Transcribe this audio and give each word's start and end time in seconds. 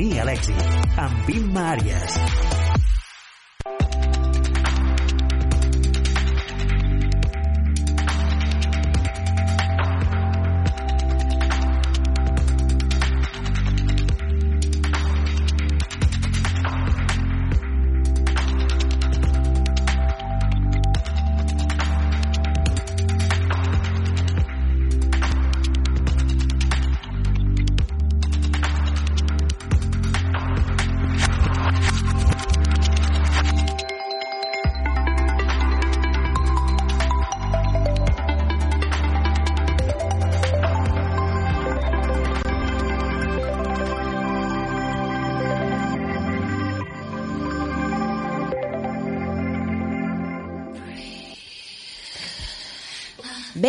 Camí 0.00 0.16
a 0.16 0.22
l'èxit 0.24 0.96
amb 1.04 1.28
Imma 1.34 1.66
Àries. 1.74 2.49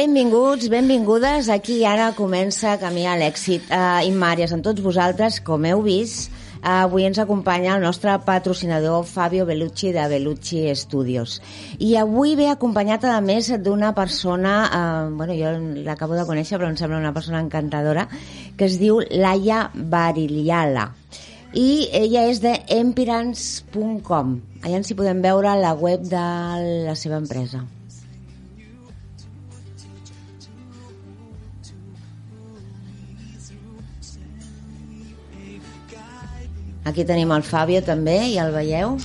Benvinguts, 0.01 0.65
benvingudes. 0.73 1.47
Aquí 1.53 1.83
ara 1.85 2.07
comença 2.17 2.71
Camí 2.81 3.03
a 3.05 3.13
l'èxit. 3.19 3.67
Uh, 3.69 4.01
Immàries, 4.07 4.49
amb 4.49 4.63
tots 4.65 4.81
vosaltres, 4.81 5.35
com 5.45 5.61
heu 5.69 5.83
vist, 5.85 6.31
uh, 6.55 6.87
avui 6.87 7.03
ens 7.05 7.19
acompanya 7.21 7.75
el 7.75 7.83
nostre 7.85 8.15
patrocinador 8.25 9.03
Fabio 9.05 9.45
Bellucci 9.45 9.91
de 9.93 10.07
Bellucci 10.09 10.63
Studios. 10.73 11.35
I 11.77 11.91
avui 12.01 12.33
ve 12.39 12.47
acompanyat, 12.49 13.05
a 13.05 13.19
més, 13.21 13.51
d'una 13.61 13.91
persona, 13.93 14.53
uh, 14.65 15.11
bueno, 15.19 15.35
jo 15.37 15.51
l'acabo 15.85 16.17
de 16.17 16.25
conèixer, 16.25 16.57
però 16.57 16.71
em 16.71 16.79
sembla 16.79 16.97
una 16.97 17.13
persona 17.13 17.43
encantadora, 17.45 18.07
que 18.57 18.65
es 18.71 18.79
diu 18.81 19.03
Laia 19.05 19.67
Bariliala 19.75 20.87
i 21.53 21.91
ella 21.93 22.23
és 22.31 22.41
de 22.41 22.55
empirans.com 22.73 24.33
allà 24.63 24.79
ens 24.79 24.89
hi 24.89 24.97
podem 24.97 25.21
veure 25.21 25.53
la 25.59 25.75
web 25.75 26.09
de 26.09 26.25
la 26.87 26.95
seva 26.95 27.19
empresa 27.21 27.61
Aquí 36.83 37.03
tenim 37.05 37.29
el 37.29 37.43
Fabio 37.45 37.83
també, 37.85 38.15
i 38.31 38.39
el 38.41 38.49
veieu? 38.55 38.95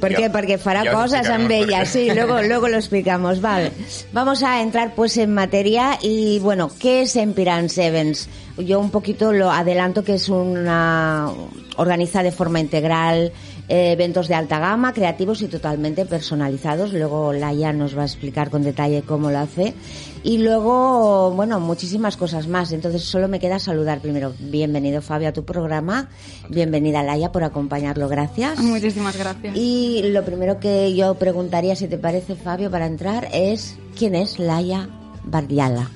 ¿Por 0.00 0.14
qué? 0.14 0.28
Porque 0.30 0.58
fará 0.58 0.84
cosas 0.92 1.26
en 1.28 1.50
ella, 1.50 1.84
sí, 1.84 2.10
luego, 2.14 2.42
luego 2.42 2.68
lo 2.68 2.76
explicamos. 2.76 3.40
Vale. 3.40 3.72
Vamos 4.12 4.42
a 4.42 4.60
entrar 4.62 4.94
pues 4.94 5.16
en 5.16 5.34
materia 5.34 5.98
y 6.00 6.38
bueno, 6.38 6.70
¿qué 6.78 7.02
es 7.02 7.16
Empirance 7.16 7.84
Events? 7.84 8.28
Yo 8.58 8.78
un 8.78 8.90
poquito 8.90 9.32
lo 9.32 9.50
adelanto 9.50 10.04
que 10.04 10.14
es 10.14 10.28
una 10.28 11.30
organiza 11.76 12.22
de 12.22 12.30
forma 12.30 12.60
integral 12.60 13.32
eh, 13.68 13.92
eventos 13.92 14.28
de 14.28 14.34
alta 14.34 14.58
gama, 14.58 14.92
creativos 14.92 15.40
y 15.40 15.48
totalmente 15.48 16.04
personalizados. 16.04 16.92
Luego 16.92 17.32
Laia 17.32 17.72
nos 17.72 17.96
va 17.96 18.02
a 18.02 18.04
explicar 18.04 18.50
con 18.50 18.62
detalle 18.62 19.02
cómo 19.02 19.30
lo 19.30 19.38
hace. 19.38 19.74
Y 20.22 20.38
luego, 20.38 21.30
bueno, 21.30 21.60
muchísimas 21.60 22.16
cosas 22.16 22.46
más. 22.46 22.72
Entonces 22.72 23.02
solo 23.02 23.26
me 23.26 23.40
queda 23.40 23.58
saludar 23.58 24.00
primero. 24.00 24.34
Bienvenido 24.38 25.00
Fabio 25.00 25.30
a 25.30 25.32
tu 25.32 25.44
programa. 25.44 26.10
Bienvenida 26.50 27.02
Laia 27.02 27.32
por 27.32 27.42
acompañarlo. 27.42 28.06
Gracias. 28.08 28.58
Muchísimas 28.58 29.16
gracias. 29.16 29.56
Y 29.56 30.02
lo 30.10 30.24
primero 30.24 30.60
que 30.60 30.94
yo 30.94 31.14
preguntaría, 31.14 31.74
si 31.74 31.88
te 31.88 31.96
parece 31.96 32.36
Fabio, 32.36 32.70
para 32.70 32.86
entrar, 32.86 33.28
es 33.32 33.78
¿quién 33.96 34.14
es 34.14 34.38
Laia 34.38 34.90
Bardiala? 35.24 35.90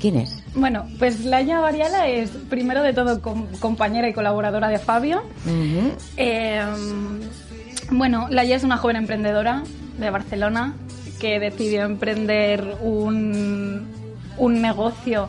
¿Quién 0.00 0.16
es? 0.16 0.41
Bueno, 0.54 0.86
pues 0.98 1.24
Laia 1.24 1.60
Variala 1.60 2.08
es, 2.08 2.30
primero 2.30 2.82
de 2.82 2.92
todo, 2.92 3.22
compañera 3.58 4.08
y 4.08 4.12
colaboradora 4.12 4.68
de 4.68 4.78
Fabio. 4.78 5.22
Eh, 6.16 6.62
bueno, 7.90 8.26
Laia 8.28 8.56
es 8.56 8.64
una 8.64 8.76
joven 8.76 8.96
emprendedora 8.96 9.62
de 9.98 10.10
Barcelona 10.10 10.74
que 11.18 11.40
decidió 11.40 11.84
emprender 11.84 12.76
un, 12.82 13.86
un 14.36 14.62
negocio 14.62 15.28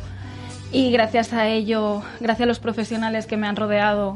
y 0.72 0.91
gracias 0.91 1.34
a 1.34 1.47
ello, 1.47 2.01
gracias 2.19 2.45
a 2.45 2.47
los 2.47 2.59
profesionales 2.59 3.25
que 3.25 3.38
me 3.38 3.47
han 3.47 3.55
rodeado, 3.55 4.16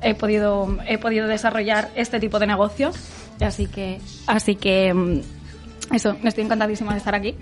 he 0.00 0.14
podido, 0.14 0.78
he 0.86 0.96
podido 0.96 1.26
desarrollar 1.26 1.90
este 1.94 2.20
tipo 2.20 2.38
de 2.38 2.46
negocio. 2.46 2.92
Así 3.40 3.66
que, 3.66 4.00
así 4.26 4.54
que 4.54 4.94
mm, 4.94 5.94
eso, 5.94 6.16
estoy 6.22 6.44
encantadísima 6.44 6.92
de 6.92 6.98
estar 6.98 7.14
aquí 7.14 7.34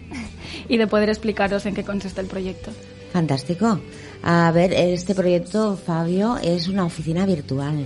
y 0.69 0.77
de 0.77 0.87
poder 0.87 1.09
explicaros 1.09 1.66
en 1.66 1.75
qué 1.75 1.84
consiste 1.84 2.21
el 2.21 2.27
proyecto. 2.27 2.71
Fantástico. 3.12 3.81
A 4.22 4.50
ver, 4.53 4.72
este 4.72 5.15
proyecto, 5.15 5.77
Fabio, 5.77 6.38
es 6.43 6.69
una 6.69 6.84
oficina 6.84 7.27
virtual. 7.27 7.84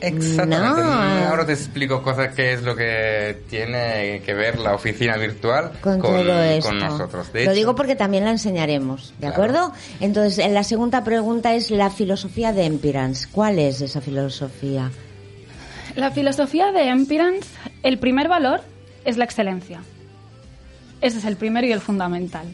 Exactamente. 0.00 0.82
Ahora 1.26 1.46
te 1.46 1.52
explico 1.52 2.02
cosas 2.02 2.34
qué 2.34 2.52
es 2.52 2.62
lo 2.62 2.76
que 2.76 3.42
tiene 3.48 4.22
que 4.24 4.34
ver 4.34 4.58
la 4.58 4.74
oficina 4.74 5.16
virtual 5.16 5.72
con, 5.80 5.98
con, 5.98 6.12
todo 6.12 6.42
esto. 6.42 6.68
con 6.68 6.78
nosotros. 6.78 7.32
De 7.32 7.44
lo 7.44 7.50
hecho, 7.50 7.56
digo 7.56 7.74
porque 7.74 7.96
también 7.96 8.24
la 8.24 8.30
enseñaremos, 8.30 9.14
¿de 9.18 9.26
acuerdo? 9.26 9.72
Entonces, 10.00 10.50
la 10.50 10.64
segunda 10.64 11.02
pregunta 11.04 11.54
es 11.54 11.70
la 11.70 11.90
filosofía 11.90 12.52
de 12.52 12.64
Empirance. 12.64 13.28
¿Cuál 13.30 13.58
es 13.58 13.80
esa 13.80 14.00
filosofía? 14.00 14.90
La 15.94 16.10
filosofía 16.10 16.72
de 16.72 16.88
Empirance, 16.88 17.48
el 17.82 17.98
primer 17.98 18.28
valor 18.28 18.60
es 19.04 19.16
la 19.16 19.24
excelencia. 19.24 19.80
Ese 21.00 21.18
es 21.18 21.24
el 21.24 21.36
primero 21.36 21.66
y 21.66 21.72
el 21.72 21.80
fundamental. 21.80 22.46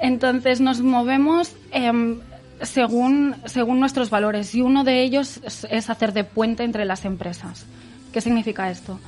Entonces 0.00 0.60
nos 0.60 0.80
movemos 0.80 1.56
em, 1.70 2.20
según, 2.60 3.36
según 3.46 3.80
nuestros 3.80 4.10
valores 4.10 4.54
y 4.54 4.62
uno 4.62 4.84
de 4.84 5.02
ellos 5.02 5.40
es, 5.44 5.66
es 5.70 5.90
hacer 5.90 6.12
de 6.12 6.24
puente 6.24 6.64
entre 6.64 6.84
las 6.84 7.04
empresas. 7.04 7.66
¿Qué 8.12 8.20
significa 8.20 8.70
esto? 8.70 9.00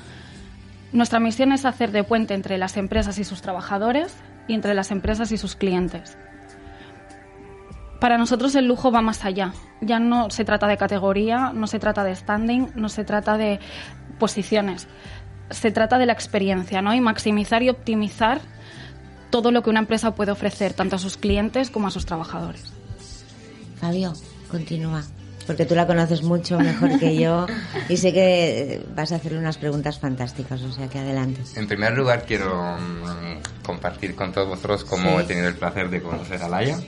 Nuestra 0.93 1.21
misión 1.21 1.53
es 1.53 1.65
hacer 1.65 1.91
de 1.93 2.05
puente 2.05 2.35
entre 2.35 2.57
las 2.57 2.77
empresas 2.77 3.19
y 3.19 3.25
sus 3.25 3.43
trabajadores 3.43 4.15
y 4.49 4.55
entre 4.55 4.75
las 4.75 4.91
empresas 4.91 5.33
y 5.33 5.37
sus 5.37 5.57
clientes. 5.57 6.17
Para 8.01 8.19
nosotros 8.19 8.55
el 8.55 8.67
lujo 8.67 8.93
va 8.93 9.01
más 9.01 9.25
allá. 9.25 9.53
Ya 9.81 9.99
no 9.99 10.31
se 10.31 10.45
trata 10.45 10.67
de 10.67 10.77
categoría, 10.77 11.53
no 11.55 11.67
se 11.67 11.79
trata 11.79 12.05
de 12.05 12.15
standing, 12.15 12.71
no 12.75 12.89
se 12.89 13.05
trata 13.05 13.39
de 13.39 13.61
posiciones. 14.19 14.89
Se 15.55 15.71
trata 15.71 15.99
de 15.99 16.07
la 16.07 16.13
experiencia, 16.13 16.83
¿no? 16.83 16.93
Y 16.95 17.01
maximizar 17.01 17.63
y 17.63 17.71
optimizar 17.71 18.41
todo 19.31 19.51
lo 19.51 19.63
que 19.63 19.71
una 19.71 19.81
empresa 19.81 20.15
puede 20.15 20.31
ofrecer, 20.33 20.75
tanto 20.75 20.97
a 20.97 20.99
sus 20.99 21.17
clientes 21.17 21.71
como 21.71 21.89
a 21.89 21.91
sus 21.91 22.07
trabajadores. 22.07 22.73
Fabio, 23.81 24.13
continúa. 24.51 25.03
Porque 25.47 25.67
tú 25.67 25.75
la 25.75 25.87
conoces 25.87 26.23
mucho 26.23 26.59
mejor 26.59 26.99
que 26.99 27.17
yo 27.17 27.47
y 27.91 27.99
sé 27.99 28.15
que 28.15 28.83
vas 28.95 29.13
a 29.13 29.17
hacerle 29.17 29.39
unas 29.39 29.59
preguntas 29.59 29.99
fantásticas, 29.99 30.63
o 30.63 30.73
sea 30.73 30.89
que 30.89 30.99
adelante. 30.99 31.43
En 31.57 31.69
primer 31.69 31.93
lugar, 31.93 32.25
quiero 32.27 32.79
mm, 32.79 33.63
compartir 33.63 34.15
con 34.15 34.33
todos 34.33 34.49
vosotros 34.49 34.85
cómo 34.85 35.19
Sí. 35.19 35.25
he 35.25 35.25
tenido 35.25 35.49
el 35.49 35.55
placer 35.57 35.91
de 35.91 36.01
conocer 36.01 36.43
a 36.43 36.49
Laia. 36.49 36.79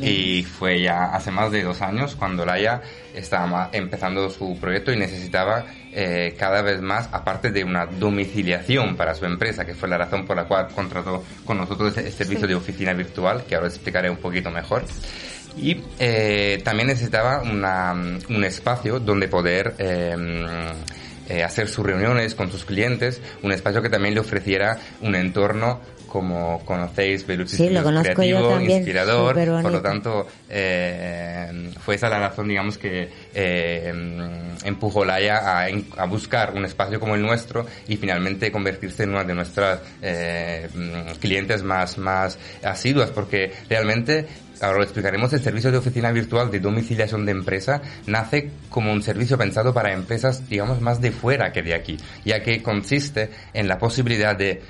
Y 0.00 0.44
fue 0.44 0.80
ya 0.80 1.14
hace 1.14 1.30
más 1.30 1.50
de 1.52 1.62
dos 1.62 1.82
años 1.82 2.16
cuando 2.16 2.44
Laia 2.44 2.80
estaba 3.14 3.70
empezando 3.72 4.30
su 4.30 4.58
proyecto 4.58 4.92
y 4.92 4.96
necesitaba 4.96 5.64
eh, 5.92 6.34
cada 6.38 6.62
vez 6.62 6.80
más, 6.80 7.08
aparte 7.12 7.50
de 7.50 7.64
una 7.64 7.86
domiciliación 7.86 8.96
para 8.96 9.14
su 9.14 9.24
empresa, 9.26 9.64
que 9.64 9.74
fue 9.74 9.88
la 9.88 9.98
razón 9.98 10.24
por 10.24 10.36
la 10.36 10.44
cual 10.44 10.68
contrató 10.74 11.24
con 11.44 11.58
nosotros 11.58 11.96
el 11.98 12.12
servicio 12.12 12.46
de 12.46 12.54
oficina 12.54 12.92
virtual, 12.92 13.44
que 13.46 13.54
ahora 13.54 13.68
explicaré 13.68 14.08
un 14.08 14.16
poquito 14.18 14.50
mejor. 14.50 14.84
Y 15.56 15.82
eh, 15.98 16.60
también 16.64 16.88
necesitaba 16.88 17.42
una, 17.42 17.92
un 17.92 18.44
espacio 18.44 18.98
donde 18.98 19.28
poder 19.28 19.74
eh, 19.78 20.16
eh, 21.28 21.44
hacer 21.44 21.68
sus 21.68 21.86
reuniones 21.86 22.34
con 22.34 22.50
sus 22.50 22.64
clientes, 22.64 23.20
un 23.42 23.52
espacio 23.52 23.80
que 23.80 23.88
también 23.88 24.12
le 24.12 24.20
ofreciera 24.20 24.78
un 25.00 25.14
entorno 25.14 25.80
como 26.12 26.60
conocéis, 26.66 27.26
Belucci 27.26 27.56
sí, 27.56 27.70
lo 27.70 27.82
conozco 27.82 28.12
creativo, 28.12 28.50
también, 28.50 28.78
inspirador, 28.80 29.34
por 29.62 29.72
lo 29.72 29.80
tanto 29.80 30.26
eh, 30.46 31.70
fue 31.82 31.94
esa 31.94 32.10
la 32.10 32.18
razón, 32.18 32.48
digamos, 32.48 32.76
que 32.76 33.08
eh, 33.34 33.90
empujó 34.62 35.06
Laia 35.06 35.38
a, 35.38 35.68
a, 35.96 36.04
buscar 36.04 36.52
un 36.54 36.66
espacio 36.66 37.00
como 37.00 37.14
el 37.14 37.22
nuestro 37.22 37.64
y 37.88 37.96
finalmente 37.96 38.52
convertirse 38.52 39.04
en 39.04 39.10
una 39.10 39.24
de 39.24 39.34
nuestras 39.34 39.80
eh, 40.02 40.68
clientes 41.18 41.62
más, 41.62 41.96
más 41.96 42.38
asiduas, 42.62 43.08
porque 43.10 43.50
realmente 43.70 44.26
ahora 44.60 44.78
lo 44.78 44.84
explicaremos, 44.84 45.32
el 45.32 45.40
servicio 45.40 45.72
de 45.72 45.78
oficina 45.78 46.12
virtual 46.12 46.50
de 46.50 46.60
domiciliación 46.60 47.24
de 47.24 47.32
empresa 47.32 47.80
nace 48.06 48.50
como 48.68 48.92
un 48.92 49.02
servicio 49.02 49.38
pensado 49.38 49.72
para 49.72 49.92
empresas, 49.92 50.48
digamos, 50.48 50.80
más 50.80 51.00
de 51.00 51.10
fuera 51.10 51.52
que 51.52 51.62
de 51.62 51.74
aquí, 51.74 51.96
ya 52.24 52.42
que 52.42 52.62
consiste 52.62 53.30
en 53.54 53.66
la 53.66 53.78
posibilidad 53.78 54.36
de 54.36 54.60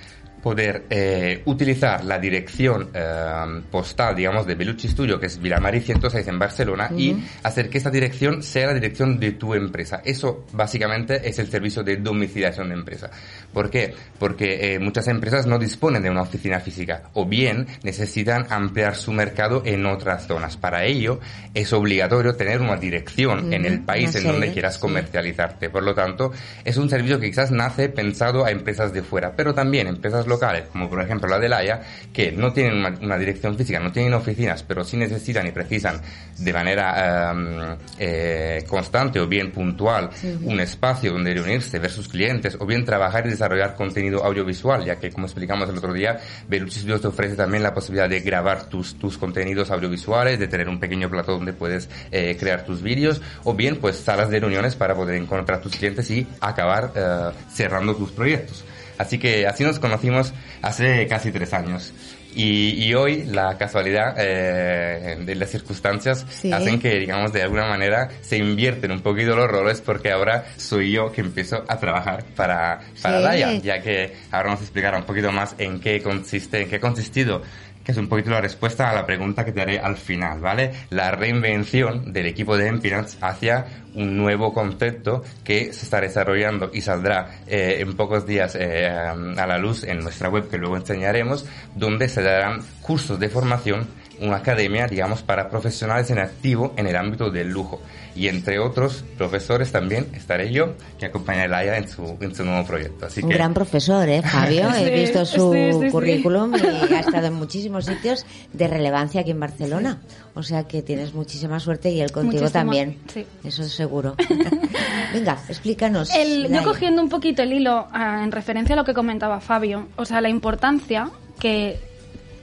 poder 0.43 0.85
eh, 0.91 1.43
utilizar 1.47 2.05
la 2.05 2.19
dirección 2.19 2.91
eh, 2.93 3.63
postal, 3.71 4.17
digamos, 4.17 4.47
de 4.47 4.57
Belucci 4.57 4.89
Studio, 4.89 5.21
que 5.21 5.27
es 5.27 5.41
Vilamari 5.41 5.81
106 5.81 6.27
en 6.27 6.39
Barcelona, 6.39 6.91
y 6.97 7.17
hacer 7.45 7.71
que 7.71 7.79
esta 7.79 7.91
dirección 7.91 8.43
sea 8.43 8.67
la 8.67 8.75
dirección 8.75 9.21
de 9.21 9.33
tu 9.33 9.55
empresa. 9.55 10.03
Eso 10.05 10.45
básicamente 10.53 11.29
es 11.29 11.39
el 11.39 11.49
servicio 11.49 11.83
de 11.85 11.97
domiciliación 11.97 12.69
de 12.69 12.75
empresa. 12.75 13.11
¿Por 13.53 13.71
qué? 13.71 13.95
Porque 14.19 14.75
eh, 14.75 14.79
muchas 14.79 15.07
empresas 15.09 15.47
no 15.47 15.59
disponen 15.59 16.03
de 16.03 16.11
una 16.11 16.23
oficina 16.23 16.59
física 16.59 17.11
o 17.15 17.25
bien 17.25 17.67
necesitan 17.85 18.47
ampliar 18.51 18.97
su 18.97 19.13
mercado 19.13 19.63
en 19.65 19.87
otras 19.87 20.27
zonas. 20.27 20.57
Para 20.57 20.85
ello 20.85 21.21
es 21.55 21.73
obligatorio 21.73 22.35
tener 22.35 22.61
una 22.61 22.77
dirección 22.77 23.53
en 23.53 23.65
el 23.65 23.81
país 23.81 24.15
en 24.17 24.25
donde 24.25 24.53
quieras 24.53 24.79
comercializarte. 24.79 25.71
Por 25.71 25.85
lo 25.85 25.95
tanto, 25.95 26.33
es 26.65 26.77
un 26.77 26.91
servicio 26.91 27.21
que 27.21 27.29
quizás 27.29 27.53
nace 27.53 27.89
pensado 27.89 28.45
a 28.45 28.51
empresas 28.51 28.93
de 28.93 29.03
fuera, 29.03 29.37
pero 29.37 29.55
también 29.55 29.87
empresas 29.87 30.27
locales, 30.33 30.65
como 30.73 30.89
por 30.89 31.01
ejemplo 31.01 31.29
la 31.29 31.39
de 31.39 31.49
Laia, 31.49 31.83
que 32.13 32.33
no 32.33 32.53
tienen 32.53 32.85
una, 33.01 33.19
dirección 33.19 33.57
física, 33.57 33.79
no 33.79 33.93
tienen 33.93 34.15
oficinas, 34.15 34.63
pero 34.63 34.83
sí 34.85 34.97
necesitan 34.97 35.47
y 35.47 35.53
precisan 35.53 36.01
de 36.39 36.53
manera 36.53 37.31
em, 37.31 37.77
eh, 37.99 38.65
constante 38.67 39.21
o 39.21 39.27
bien 39.27 39.53
puntual 39.53 40.11
un 40.43 40.61
espacio 40.61 41.13
donde 41.13 41.35
reunirse, 41.35 41.79
ver 41.79 41.91
sus 41.91 42.09
clientes 42.09 42.57
o 42.59 42.67
bien 42.67 42.85
trabajar 42.85 43.27
y 43.27 43.31
desarrollar 43.31 43.75
contenido 43.75 44.25
audiovisual, 44.25 44.85
ya 44.85 44.97
que 44.97 45.11
como 45.11 45.27
explicamos 45.27 45.69
el 45.69 45.77
otro 45.77 45.93
día, 45.93 46.19
Belucci 46.49 46.81
Studios 46.81 47.03
te 47.03 47.09
ofrece 47.09 47.37
también 47.37 47.63
la 47.63 47.75
posibilidad 47.75 48.09
de 48.09 48.21
grabar 48.21 48.65
tus, 48.69 48.99
tus 48.99 49.19
contenidos 49.19 49.71
audiovisuales, 49.71 50.39
de 50.39 50.49
tener 50.49 50.69
un 50.69 50.81
pequeño 50.81 51.11
plató 51.11 51.33
donde 51.33 51.53
puedes 51.53 51.89
eh, 52.11 52.37
crear 52.39 52.65
tus 52.65 52.83
vídeos 52.83 53.21
o 53.45 53.55
bien 53.55 53.77
pues 53.77 53.97
salas 53.97 54.31
de 54.31 54.41
reuniones 54.41 54.75
para 54.75 54.95
poder 54.95 55.17
encontrar 55.17 55.61
tus 55.61 55.77
clientes 55.77 56.11
y 56.11 56.27
acabar 56.41 56.93
eh, 56.95 57.31
cerrando 57.53 57.95
tus 57.95 58.11
proyectos. 58.13 58.65
Así 58.99 59.19
que 59.19 59.47
así 59.47 59.65
nos 59.65 59.79
conocimos 59.79 60.33
hace 60.63 61.07
casi 61.07 61.33
tres 61.33 61.53
años. 61.53 61.93
Y, 62.35 62.95
hoy 62.95 63.25
la 63.25 63.59
casualidad 63.59 64.15
eh, 64.19 65.19
de 65.21 65.35
las 65.35 65.51
circunstancias 65.51 66.25
hacen 66.51 66.81
que, 66.81 66.99
digamos, 66.99 67.33
de 67.33 67.43
alguna 67.43 67.67
manera 67.67 68.09
se 68.23 68.39
invierten 68.39 68.91
un 68.91 69.01
poquito 69.01 69.37
los 69.37 69.49
roles 69.49 69.83
porque 69.83 70.11
ahora 70.11 70.47
soy 70.57 70.93
yo 70.93 71.13
que 71.13 71.21
empiezo 71.21 71.63
a 71.69 71.79
trabajar 71.79 72.25
para, 72.35 72.81
para 73.03 73.21
Daya, 73.21 73.53
ya 73.59 73.83
que 73.83 74.15
ahora 74.31 74.53
nos 74.53 74.63
explicará 74.63 74.97
un 74.97 75.05
poquito 75.05 75.31
más 75.31 75.55
en 75.59 75.79
qué 75.79 76.01
consiste, 76.01 76.63
en 76.63 76.71
qué 76.71 76.77
ha 76.77 76.81
consistido 76.81 77.43
que 77.85 77.93
es 77.93 77.99
un 77.99 78.09
poquito 78.09 78.31
la 78.31 78.41
respuesta 78.41 78.91
a 78.91 78.95
la 78.95 79.07
pregunta 79.07 79.45
que 79.45 79.53
te 79.53 79.61
haré 79.61 79.79
al 79.79 79.97
final, 79.97 80.41
¿vale? 80.41 80.73
La 80.91 81.11
reinvención 81.11 82.13
del 82.13 82.27
equipo 82.27 82.57
de 82.57 82.69
Empirance 82.69 83.19
hacia 83.21 83.67
un 83.95 84.17
nuevo 84.17 84.55
concepto 84.55 85.23
que 85.45 85.73
se 85.73 85.85
está 85.85 86.01
desarrollando 86.01 86.71
y 86.73 86.81
saldrá 86.81 87.43
eh, 87.47 87.79
en 87.81 87.95
pocos 87.95 88.27
días 88.27 88.57
eh, 88.59 88.87
a 88.89 89.47
la 89.47 89.59
luz 89.59 89.85
en 89.85 90.01
nuestra 90.01 90.29
web 90.29 90.49
que 90.49 90.59
luego 90.59 90.77
enseñaremos, 90.77 91.47
donde 91.75 92.09
se 92.09 92.23
darán 92.23 92.61
cursos 92.81 93.19
de 93.19 93.29
formación 93.29 93.87
una 94.23 94.37
academia, 94.37 94.87
digamos, 94.87 95.23
para 95.23 95.49
profesionales 95.51 96.11
en 96.11 96.19
activo 96.19 96.73
en 96.77 96.87
el 96.87 96.97
ámbito 96.97 97.31
del 97.31 97.49
lujo. 97.49 97.81
Y 98.15 98.29
entre 98.29 98.59
otros 98.59 99.05
profesores 99.17 99.73
también 99.73 100.09
estaré 100.15 100.53
yo, 100.53 100.75
que 100.99 101.07
acompaña 101.07 101.45
a 101.45 101.49
Laia 101.49 101.79
en 101.79 101.89
su, 101.89 102.19
en 102.21 102.35
su 102.35 102.45
nuevo 102.45 102.67
proyecto. 102.67 103.07
Así 103.07 103.23
Un 103.23 103.31
gran 103.31 103.55
profesor, 103.55 104.09
¿eh, 104.09 104.23
Fabio? 104.23 104.69
He 104.77 104.91
visto 105.01 105.25
su 105.25 105.89
currículum 105.91 106.53
y 106.55 106.95
ha 106.95 107.01
estado 107.01 107.29
en 107.29 107.35
muchísimos 107.35 107.87
sitios 107.87 108.27
de 108.53 108.69
relevancia 108.69 109.23
aquí 109.23 109.31
en 109.31 109.41
Barcelona. 109.41 109.99
O 110.35 110.43
sea 110.43 110.65
que 110.65 110.83
tienes 110.83 111.15
muchísima 111.15 111.59
suerte 111.59 111.91
y 111.91 112.01
él 112.01 112.13
contigo 112.13 112.51
también. 112.51 112.99
Eso 113.45 113.63
es 113.63 113.73
seguro. 113.73 114.15
Venga, 115.13 115.39
explícanos. 115.49 116.11
yo 116.49 116.63
cogiendo 116.65 117.03
un 117.03 117.09
poquito 117.09 117.43
el 117.43 117.53
hilo 117.53 117.89
ah, 117.93 118.23
en 118.23 118.31
referencia 118.33 118.75
a 118.75 118.77
lo 118.77 118.85
que 118.85 118.95
comentaba 118.95 119.41
Fabio, 119.41 119.89
o 119.97 120.05
sea, 120.05 120.21
la 120.21 120.29
importancia 120.29 121.11
que, 121.39 121.79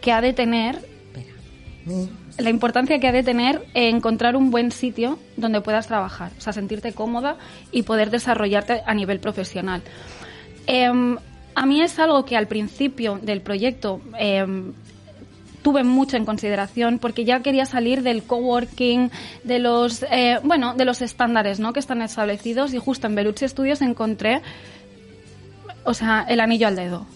que 0.02 0.12
ha 0.12 0.22
de 0.22 0.34
tener 0.34 0.89
la 2.38 2.50
importancia 2.50 3.00
que 3.00 3.08
ha 3.08 3.12
de 3.12 3.24
tener 3.24 3.66
encontrar 3.74 4.36
un 4.36 4.52
buen 4.52 4.72
sitio 4.72 5.20
donde 5.38 5.62
puedas 5.62 5.88
trabajar, 5.88 6.32
o 6.38 6.42
sea, 6.42 6.54
sentirte 6.54 6.94
cómoda 6.94 7.38
y 7.72 7.84
poder 7.84 8.10
desarrollarte 8.10 8.82
a 8.86 8.94
nivel 8.94 9.20
profesional. 9.20 9.82
Em, 10.68 11.18
a 11.56 11.66
mí 11.66 11.82
es 11.82 12.00
algo 12.00 12.26
que 12.26 12.38
al 12.38 12.48
principio 12.48 13.20
del 13.22 13.42
proyecto 13.42 14.02
em, 14.18 14.74
tuve 15.62 15.84
mucho 15.84 16.16
en 16.16 16.26
consideración 16.26 17.00
porque 17.00 17.26
ya 17.26 17.42
quería 17.42 17.66
salir 17.66 18.02
del 18.02 18.24
coworking, 18.24 19.12
de 19.44 19.60
los 19.60 20.04
eh, 20.04 20.40
bueno, 20.44 20.74
de 20.76 20.86
los 20.86 21.02
estándares, 21.02 21.60
¿no? 21.60 21.74
que 21.74 21.80
están 21.80 22.02
establecidos 22.02 22.74
y 22.74 22.78
justo 22.78 23.08
en 23.08 23.16
Belucci 23.16 23.48
Studios 23.48 23.82
encontré 23.82 24.42
o 25.84 25.94
sea, 25.94 26.26
el 26.30 26.40
anillo 26.40 26.68
al 26.68 26.76
dedo. 26.76 27.08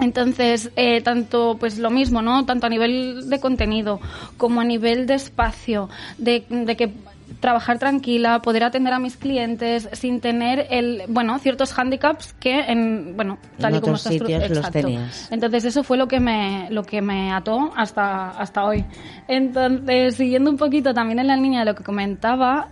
Entonces, 0.00 0.70
eh, 0.76 1.00
tanto, 1.02 1.56
pues 1.58 1.78
lo 1.78 1.90
mismo, 1.90 2.22
¿no? 2.22 2.44
Tanto 2.44 2.66
a 2.66 2.70
nivel 2.70 3.28
de 3.28 3.40
contenido 3.40 4.00
como 4.36 4.60
a 4.60 4.64
nivel 4.64 5.06
de 5.06 5.14
espacio, 5.14 5.88
de, 6.18 6.44
que 6.76 6.92
trabajar 7.40 7.78
tranquila, 7.78 8.40
poder 8.40 8.64
atender 8.64 8.92
a 8.92 8.98
mis 8.98 9.16
clientes 9.16 9.88
sin 9.92 10.20
tener 10.20 10.66
el, 10.70 11.02
bueno, 11.08 11.38
ciertos 11.38 11.76
handicaps 11.78 12.34
que 12.34 12.60
en, 12.60 13.16
bueno, 13.16 13.38
tal 13.58 13.76
y 13.76 13.80
como 13.80 13.96
está 13.96 14.10
los 14.10 14.70
tenías. 14.70 15.28
Entonces 15.30 15.64
eso 15.64 15.82
fue 15.82 15.96
lo 15.96 16.08
que 16.08 16.20
me, 16.20 16.68
lo 16.70 16.84
que 16.84 17.02
me 17.02 17.32
ató 17.32 17.72
hasta, 17.76 18.30
hasta 18.30 18.64
hoy. 18.64 18.84
Entonces, 19.28 20.16
siguiendo 20.16 20.50
un 20.50 20.56
poquito 20.56 20.94
también 20.94 21.18
en 21.18 21.26
la 21.26 21.36
línea 21.36 21.60
de 21.60 21.66
lo 21.66 21.74
que 21.74 21.84
comentaba, 21.84 22.68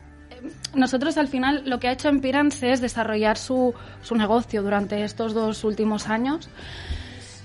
nosotros 0.74 1.18
al 1.18 1.28
final 1.28 1.62
lo 1.66 1.80
que 1.80 1.88
ha 1.88 1.92
hecho 1.92 2.08
Empirance 2.08 2.70
es 2.70 2.80
desarrollar 2.80 3.36
su, 3.36 3.74
su 4.02 4.14
negocio 4.14 4.62
durante 4.62 5.02
estos 5.04 5.34
dos 5.34 5.64
últimos 5.64 6.08
años. 6.08 6.48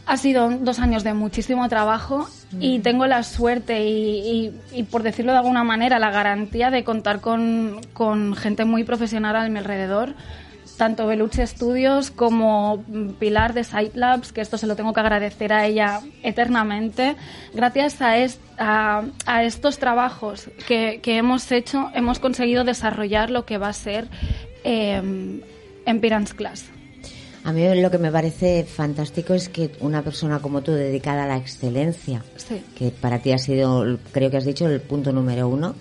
Ha 0.07 0.17
sido 0.17 0.49
dos 0.49 0.79
años 0.79 1.03
de 1.03 1.13
muchísimo 1.13 1.67
trabajo 1.67 2.27
y 2.59 2.79
mm. 2.79 2.81
tengo 2.83 3.07
la 3.07 3.23
suerte 3.23 3.85
y, 3.85 4.53
por 4.91 5.01
decirlo 5.01 5.31
de 5.31 5.39
alguna 5.39 5.63
manera, 5.63 5.97
la 5.97 6.11
garantía 6.11 6.69
de 6.69 6.83
contar 6.83 7.21
con, 7.21 7.81
con 7.93 8.35
gente 8.35 8.65
muy 8.65 8.83
profesional 8.83 9.35
a 9.35 9.49
mi 9.49 9.57
alrededor 9.57 10.13
tanto 10.77 11.07
Belucci 11.07 11.45
Studios 11.45 12.11
como 12.11 12.83
Pilar 13.19 13.53
de 13.53 13.65
Labs, 13.93 14.31
que 14.31 14.41
esto 14.41 14.57
se 14.57 14.67
lo 14.67 14.75
tengo 14.75 14.93
que 14.93 14.99
agradecer 14.99 15.53
a 15.53 15.65
ella 15.65 16.01
eternamente. 16.23 17.15
Gracias 17.53 18.01
a, 18.57 19.03
a, 19.25 19.43
estos 19.43 19.79
trabajos 19.79 20.49
que, 20.67 20.99
que, 21.01 21.17
hemos 21.17 21.51
hecho, 21.51 21.89
hemos 21.93 22.19
conseguido 22.19 22.63
desarrollar 22.63 23.29
lo 23.29 23.45
que 23.45 23.57
va 23.57 23.69
a 23.69 23.73
ser 23.73 24.07
eh, 24.63 25.41
Empirance 25.85 26.35
Class. 26.35 26.74
A 27.45 27.53
mí 27.53 27.61
lo 27.79 27.91
que 27.91 27.99
me 27.99 28.11
parece 28.11 28.63
fantástico 28.63 29.35
es 29.35 29.49
que 29.49 29.69
una 29.79 30.01
persona 30.01 30.39
como 30.39 30.63
tú, 30.63 30.71
dedicada 30.71 31.25
a 31.25 31.27
la 31.27 31.37
excelencia, 31.37 32.23
que 32.75 32.89
para 32.89 33.19
ti 33.19 33.33
ha 33.33 33.37
sido, 33.37 33.99
creo 34.11 34.31
que 34.31 34.37
has 34.37 34.45
dicho, 34.45 34.67
el 34.67 34.81
punto 34.81 35.11
número 35.11 35.47
uno, 35.47 35.75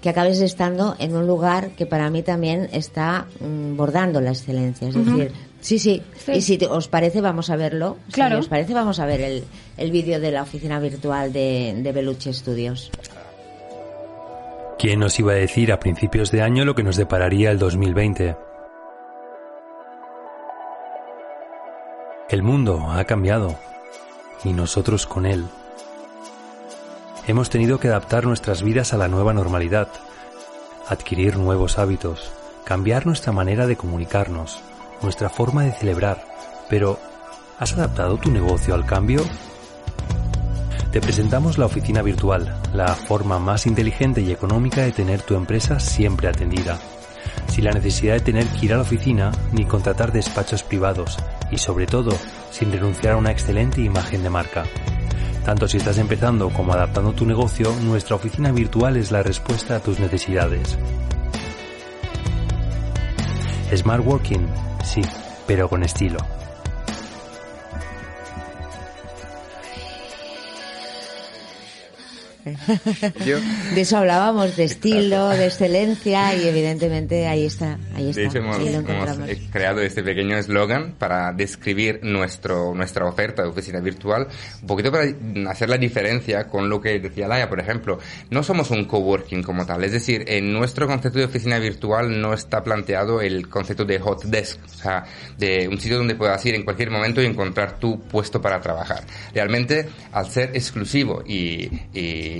que 0.00 0.08
acabes 0.08 0.40
estando 0.40 0.94
en 1.00 1.16
un 1.16 1.26
lugar 1.26 1.70
que 1.70 1.86
para 1.86 2.08
mí 2.08 2.22
también 2.22 2.68
está 2.72 3.26
mm, 3.40 3.76
bordando 3.76 4.20
la 4.20 4.30
excelencia. 4.30 4.88
Es 4.88 4.94
decir, 4.94 5.32
sí, 5.60 5.80
sí, 5.80 6.02
Y 6.32 6.40
si 6.40 6.56
os 6.70 6.86
parece, 6.86 7.20
vamos 7.20 7.50
a 7.50 7.56
verlo. 7.56 7.96
Claro. 8.12 8.36
Si 8.36 8.40
os 8.42 8.48
parece, 8.48 8.72
vamos 8.72 9.00
a 9.00 9.06
ver 9.06 9.20
el, 9.20 9.44
el 9.76 9.90
vídeo 9.90 10.20
de 10.20 10.30
la 10.30 10.42
oficina 10.42 10.78
virtual 10.78 11.32
de, 11.32 11.80
de 11.82 11.92
Beluche 11.92 12.32
Studios. 12.32 12.92
¿Quién 14.78 15.00
nos 15.00 15.18
iba 15.18 15.32
a 15.32 15.36
decir 15.36 15.72
a 15.72 15.80
principios 15.80 16.30
de 16.30 16.42
año 16.42 16.64
lo 16.64 16.76
que 16.76 16.84
nos 16.84 16.96
depararía 16.96 17.50
el 17.50 17.58
2020? 17.58 18.47
El 22.28 22.42
mundo 22.42 22.90
ha 22.90 23.04
cambiado 23.04 23.58
y 24.44 24.52
nosotros 24.52 25.06
con 25.06 25.24
él. 25.24 25.46
Hemos 27.26 27.48
tenido 27.48 27.80
que 27.80 27.88
adaptar 27.88 28.26
nuestras 28.26 28.62
vidas 28.62 28.92
a 28.92 28.98
la 28.98 29.08
nueva 29.08 29.32
normalidad, 29.32 29.88
adquirir 30.88 31.38
nuevos 31.38 31.78
hábitos, 31.78 32.30
cambiar 32.66 33.06
nuestra 33.06 33.32
manera 33.32 33.66
de 33.66 33.76
comunicarnos, 33.76 34.60
nuestra 35.00 35.30
forma 35.30 35.62
de 35.62 35.72
celebrar. 35.72 36.22
Pero, 36.68 36.98
¿has 37.58 37.72
adaptado 37.72 38.18
tu 38.18 38.30
negocio 38.30 38.74
al 38.74 38.84
cambio? 38.84 39.22
Te 40.92 41.00
presentamos 41.00 41.56
la 41.56 41.64
oficina 41.64 42.02
virtual, 42.02 42.60
la 42.74 42.88
forma 42.88 43.38
más 43.38 43.66
inteligente 43.66 44.20
y 44.20 44.32
económica 44.32 44.82
de 44.82 44.92
tener 44.92 45.22
tu 45.22 45.34
empresa 45.34 45.80
siempre 45.80 46.28
atendida 46.28 46.78
sin 47.48 47.64
la 47.64 47.72
necesidad 47.72 48.14
de 48.14 48.20
tener 48.20 48.46
que 48.46 48.66
ir 48.66 48.72
a 48.74 48.76
la 48.76 48.82
oficina 48.82 49.32
ni 49.52 49.64
contratar 49.64 50.12
despachos 50.12 50.62
privados 50.62 51.18
y 51.50 51.58
sobre 51.58 51.86
todo 51.86 52.10
sin 52.50 52.72
renunciar 52.72 53.14
a 53.14 53.16
una 53.16 53.30
excelente 53.30 53.80
imagen 53.80 54.22
de 54.22 54.30
marca. 54.30 54.64
Tanto 55.44 55.66
si 55.66 55.78
estás 55.78 55.98
empezando 55.98 56.50
como 56.50 56.74
adaptando 56.74 57.12
tu 57.12 57.24
negocio, 57.24 57.72
nuestra 57.82 58.16
oficina 58.16 58.52
virtual 58.52 58.96
es 58.96 59.10
la 59.10 59.22
respuesta 59.22 59.76
a 59.76 59.80
tus 59.80 59.98
necesidades. 59.98 60.78
Smart 63.74 64.04
Working, 64.04 64.46
sí, 64.82 65.02
pero 65.46 65.68
con 65.68 65.82
estilo. 65.82 66.18
De 73.74 73.80
eso 73.80 73.98
hablábamos, 73.98 74.56
de 74.56 74.64
estilo, 74.64 75.28
de 75.28 75.46
excelencia 75.46 76.34
y 76.34 76.48
evidentemente 76.48 77.26
ahí 77.26 77.46
está, 77.46 77.78
ahí 77.94 78.10
está. 78.10 78.20
De 78.20 78.26
hecho, 78.26 78.38
hemos, 78.38 78.58
hemos, 78.58 79.50
creado 79.50 79.80
este 79.80 80.02
pequeño 80.02 80.36
eslogan 80.36 80.94
para 80.98 81.32
describir 81.32 82.00
nuestro, 82.02 82.74
nuestra 82.74 83.06
oferta 83.06 83.42
de 83.42 83.48
oficina 83.48 83.80
virtual, 83.80 84.28
un 84.60 84.66
poquito 84.66 84.90
para 84.90 85.04
hacer 85.50 85.68
la 85.68 85.78
diferencia 85.78 86.48
con 86.48 86.68
lo 86.68 86.80
que 86.80 86.98
decía 86.98 87.28
Laia, 87.28 87.48
por 87.48 87.60
ejemplo. 87.60 87.98
No 88.30 88.42
somos 88.42 88.70
un 88.70 88.84
coworking 88.84 89.42
como 89.42 89.66
tal, 89.66 89.84
es 89.84 89.92
decir, 89.92 90.24
en 90.26 90.52
nuestro 90.52 90.86
concepto 90.86 91.18
de 91.18 91.24
oficina 91.26 91.58
virtual 91.58 92.20
no 92.20 92.34
está 92.34 92.62
planteado 92.62 93.20
el 93.20 93.48
concepto 93.48 93.84
de 93.84 93.98
hot 93.98 94.24
desk, 94.24 94.58
o 94.64 94.68
sea, 94.68 95.04
de 95.36 95.68
un 95.68 95.80
sitio 95.80 95.98
donde 95.98 96.14
puedas 96.14 96.44
ir 96.46 96.54
en 96.54 96.64
cualquier 96.64 96.90
momento 96.90 97.22
y 97.22 97.26
encontrar 97.26 97.78
tu 97.78 98.00
puesto 98.00 98.40
para 98.40 98.60
trabajar. 98.60 99.04
Realmente, 99.34 99.88
al 100.12 100.28
ser 100.28 100.50
exclusivo 100.54 101.22
y, 101.26 101.70
y 101.92 102.37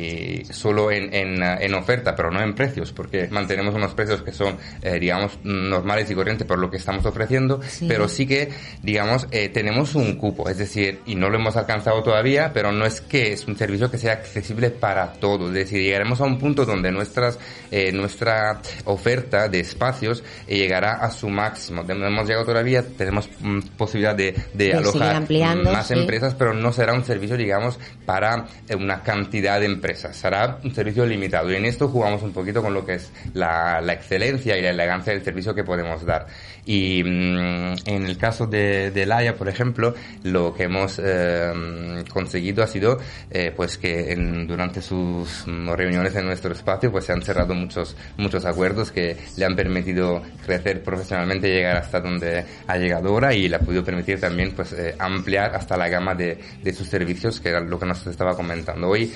solo 0.50 0.90
en, 0.90 1.12
en, 1.14 1.42
eh, 1.42 1.56
en 1.60 1.74
oferta, 1.74 2.14
pero 2.14 2.30
no 2.30 2.40
en 2.42 2.54
precios, 2.54 2.92
porque 2.92 3.28
mantenemos 3.30 3.74
unos 3.74 3.94
precios 3.94 4.22
que 4.22 4.32
son, 4.32 4.56
eh, 4.82 4.98
digamos, 4.98 5.38
normales 5.44 6.10
y 6.10 6.14
corrientes 6.14 6.46
por 6.46 6.58
lo 6.58 6.70
que 6.70 6.76
estamos 6.78 7.04
ofreciendo, 7.06 7.60
Sí. 7.62 7.86
pero 7.88 8.08
sí 8.08 8.26
que, 8.26 8.50
digamos, 8.82 9.26
eh, 9.30 9.48
tenemos 9.48 9.94
un 9.94 10.16
cupo, 10.16 10.48
es 10.48 10.58
decir, 10.58 11.00
y 11.06 11.14
no 11.14 11.28
lo 11.30 11.36
hemos 11.38 11.56
alcanzado 11.56 12.02
todavía, 12.02 12.50
pero 12.52 12.72
no 12.72 12.84
es 12.86 13.00
que 13.00 13.32
es 13.32 13.46
un 13.46 13.56
servicio 13.56 13.90
que 13.90 13.98
sea 13.98 14.12
accesible 14.14 14.70
para 14.70 15.12
todos, 15.14 15.48
es 15.48 15.54
decir, 15.54 15.80
llegaremos 15.82 16.20
a 16.20 16.24
un 16.24 16.38
punto 16.38 16.64
donde 16.64 16.90
nuestras, 16.90 17.38
eh, 17.70 17.92
nuestra 17.92 18.60
oferta 18.84 19.48
de 19.48 19.60
espacios 19.60 20.22
eh, 20.46 20.56
llegará 20.56 20.94
a 20.94 21.10
su 21.10 21.28
máximo. 21.28 21.82
No 21.82 22.06
hemos 22.06 22.26
llegado 22.26 22.46
todavía, 22.46 22.82
tenemos 22.82 23.28
mm, 23.40 23.60
posibilidad 23.76 24.14
de, 24.14 24.34
de 24.54 24.74
alojar 24.74 25.24
más 25.62 25.88
sí. 25.88 25.94
empresas, 25.94 26.34
pero 26.34 26.54
no 26.54 26.72
será 26.72 26.94
un 26.94 27.04
servicio, 27.04 27.36
digamos, 27.36 27.78
para 28.04 28.46
eh, 28.68 28.74
una 28.74 29.02
cantidad 29.02 29.60
de 29.60 29.66
empresas, 29.66 29.77
será 30.12 30.58
un 30.62 30.74
servicio 30.74 31.04
limitado. 31.06 31.50
Y 31.52 31.56
en 31.56 31.64
esto 31.64 31.88
jugamos 31.88 32.22
un 32.22 32.32
poquito 32.32 32.62
con 32.62 32.74
lo 32.74 32.84
que 32.84 32.94
es 32.94 33.10
la, 33.34 33.80
la 33.80 33.92
excelencia 33.92 34.56
y 34.56 34.62
la 34.62 34.70
elegancia 34.70 35.12
del 35.12 35.22
servicio 35.24 35.54
que 35.54 35.64
podemos 35.64 36.04
dar. 36.04 36.26
Y 36.66 37.02
mm, 37.02 37.74
en 37.86 38.06
el 38.06 38.18
caso 38.18 38.46
de, 38.46 38.90
de 38.90 39.06
Laia, 39.06 39.34
por 39.34 39.48
ejemplo, 39.48 39.94
lo 40.24 40.52
que 40.54 40.64
hemos 40.64 41.00
eh, 41.02 42.04
conseguido 42.12 42.62
ha 42.62 42.66
sido 42.66 42.98
eh, 43.30 43.52
pues 43.56 43.78
que 43.78 44.12
en- 44.12 44.46
durante 44.46 44.82
sus 44.82 45.44
mm, 45.46 45.70
reuniones 45.70 46.14
en 46.16 46.26
nuestro 46.26 46.52
espacio 46.52 46.90
pues 46.92 47.04
se 47.06 47.12
han 47.12 47.22
cerrado 47.22 47.54
muchos 47.54 47.96
muchos 48.16 48.44
acuerdos 48.44 48.90
que 48.90 49.16
le 49.36 49.44
han 49.44 49.56
permitido 49.56 50.22
crecer 50.44 50.82
profesionalmente 50.82 51.48
llegar 51.48 51.76
hasta 51.76 52.00
donde 52.00 52.44
ha 52.66 52.76
llegado 52.76 53.08
ahora 53.10 53.32
y 53.34 53.48
le 53.48 53.56
ha 53.56 53.60
podido 53.60 53.84
permitir 53.84 54.20
también 54.20 54.52
pues 54.52 54.72
eh, 54.72 54.94
ampliar 54.98 55.54
hasta 55.54 55.76
la 55.76 55.88
gama 55.88 56.14
de, 56.14 56.38
de 56.62 56.72
sus 56.72 56.88
servicios 56.88 57.40
que 57.40 57.48
era 57.50 57.60
lo 57.60 57.78
que 57.78 57.86
nos 57.86 58.06
estaba 58.06 58.34
comentando 58.36 58.88
hoy 58.88 59.12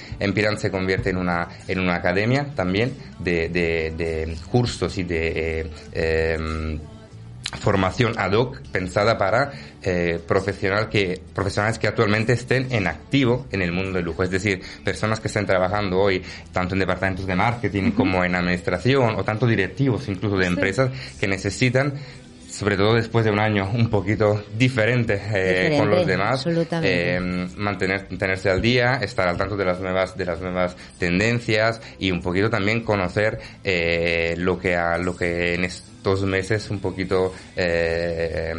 Se 0.58 0.70
convierte 0.70 1.10
en 1.10 1.16
una 1.16 1.48
en 1.68 1.78
una 1.78 1.96
academia 1.96 2.48
también 2.54 2.94
de, 3.18 3.48
de, 3.48 3.92
de 3.96 4.36
cursos 4.50 4.98
y 4.98 5.04
de 5.04 5.60
eh, 5.60 6.36
em, 6.38 6.78
formación 7.58 8.14
ad 8.18 8.32
hoc 8.32 8.60
pensada 8.72 9.18
para 9.18 9.52
eh, 9.82 10.20
profesional 10.26 10.88
que, 10.88 11.20
profesionales 11.34 11.78
que 11.78 11.86
actualmente 11.86 12.32
estén 12.32 12.72
en 12.72 12.86
activo 12.86 13.46
en 13.50 13.62
el 13.62 13.72
mundo 13.72 13.92
del 13.92 14.04
lujo. 14.04 14.22
Es 14.22 14.30
decir, 14.30 14.62
personas 14.84 15.20
que 15.20 15.28
estén 15.28 15.44
trabajando 15.44 15.98
hoy 15.98 16.22
tanto 16.52 16.74
en 16.74 16.80
departamentos 16.80 17.26
de 17.26 17.34
marketing 17.34 17.90
como 17.92 18.24
en 18.24 18.34
administración 18.34 19.14
o 19.16 19.24
tanto 19.24 19.46
directivos 19.46 20.08
incluso 20.08 20.36
de 20.36 20.46
empresas 20.46 20.90
que 21.20 21.28
necesitan 21.28 21.94
sobre 22.52 22.76
todo 22.76 22.94
después 22.94 23.24
de 23.24 23.30
un 23.30 23.38
año 23.38 23.68
un 23.72 23.88
poquito 23.88 24.44
diferente, 24.56 25.14
eh, 25.14 25.70
Diferente, 25.70 25.78
con 25.78 25.90
los 25.90 26.06
demás, 26.06 26.46
eh, 26.82 27.48
mantener, 27.56 28.08
tenerse 28.08 28.50
al 28.50 28.60
día, 28.60 28.96
estar 28.96 29.26
al 29.26 29.36
tanto 29.36 29.56
de 29.56 29.64
las 29.64 29.80
nuevas, 29.80 30.16
de 30.16 30.24
las 30.26 30.40
nuevas 30.40 30.76
tendencias 30.98 31.80
y 31.98 32.10
un 32.10 32.20
poquito 32.20 32.50
también 32.50 32.82
conocer 32.82 33.40
eh, 33.64 34.34
lo 34.36 34.58
que 34.58 34.76
a, 34.76 34.98
lo 34.98 35.16
que 35.16 35.54
en 35.54 35.64
estos 36.02 36.22
meses 36.24 36.68
un 36.70 36.80
poquito 36.80 37.32
eh, 37.54 38.52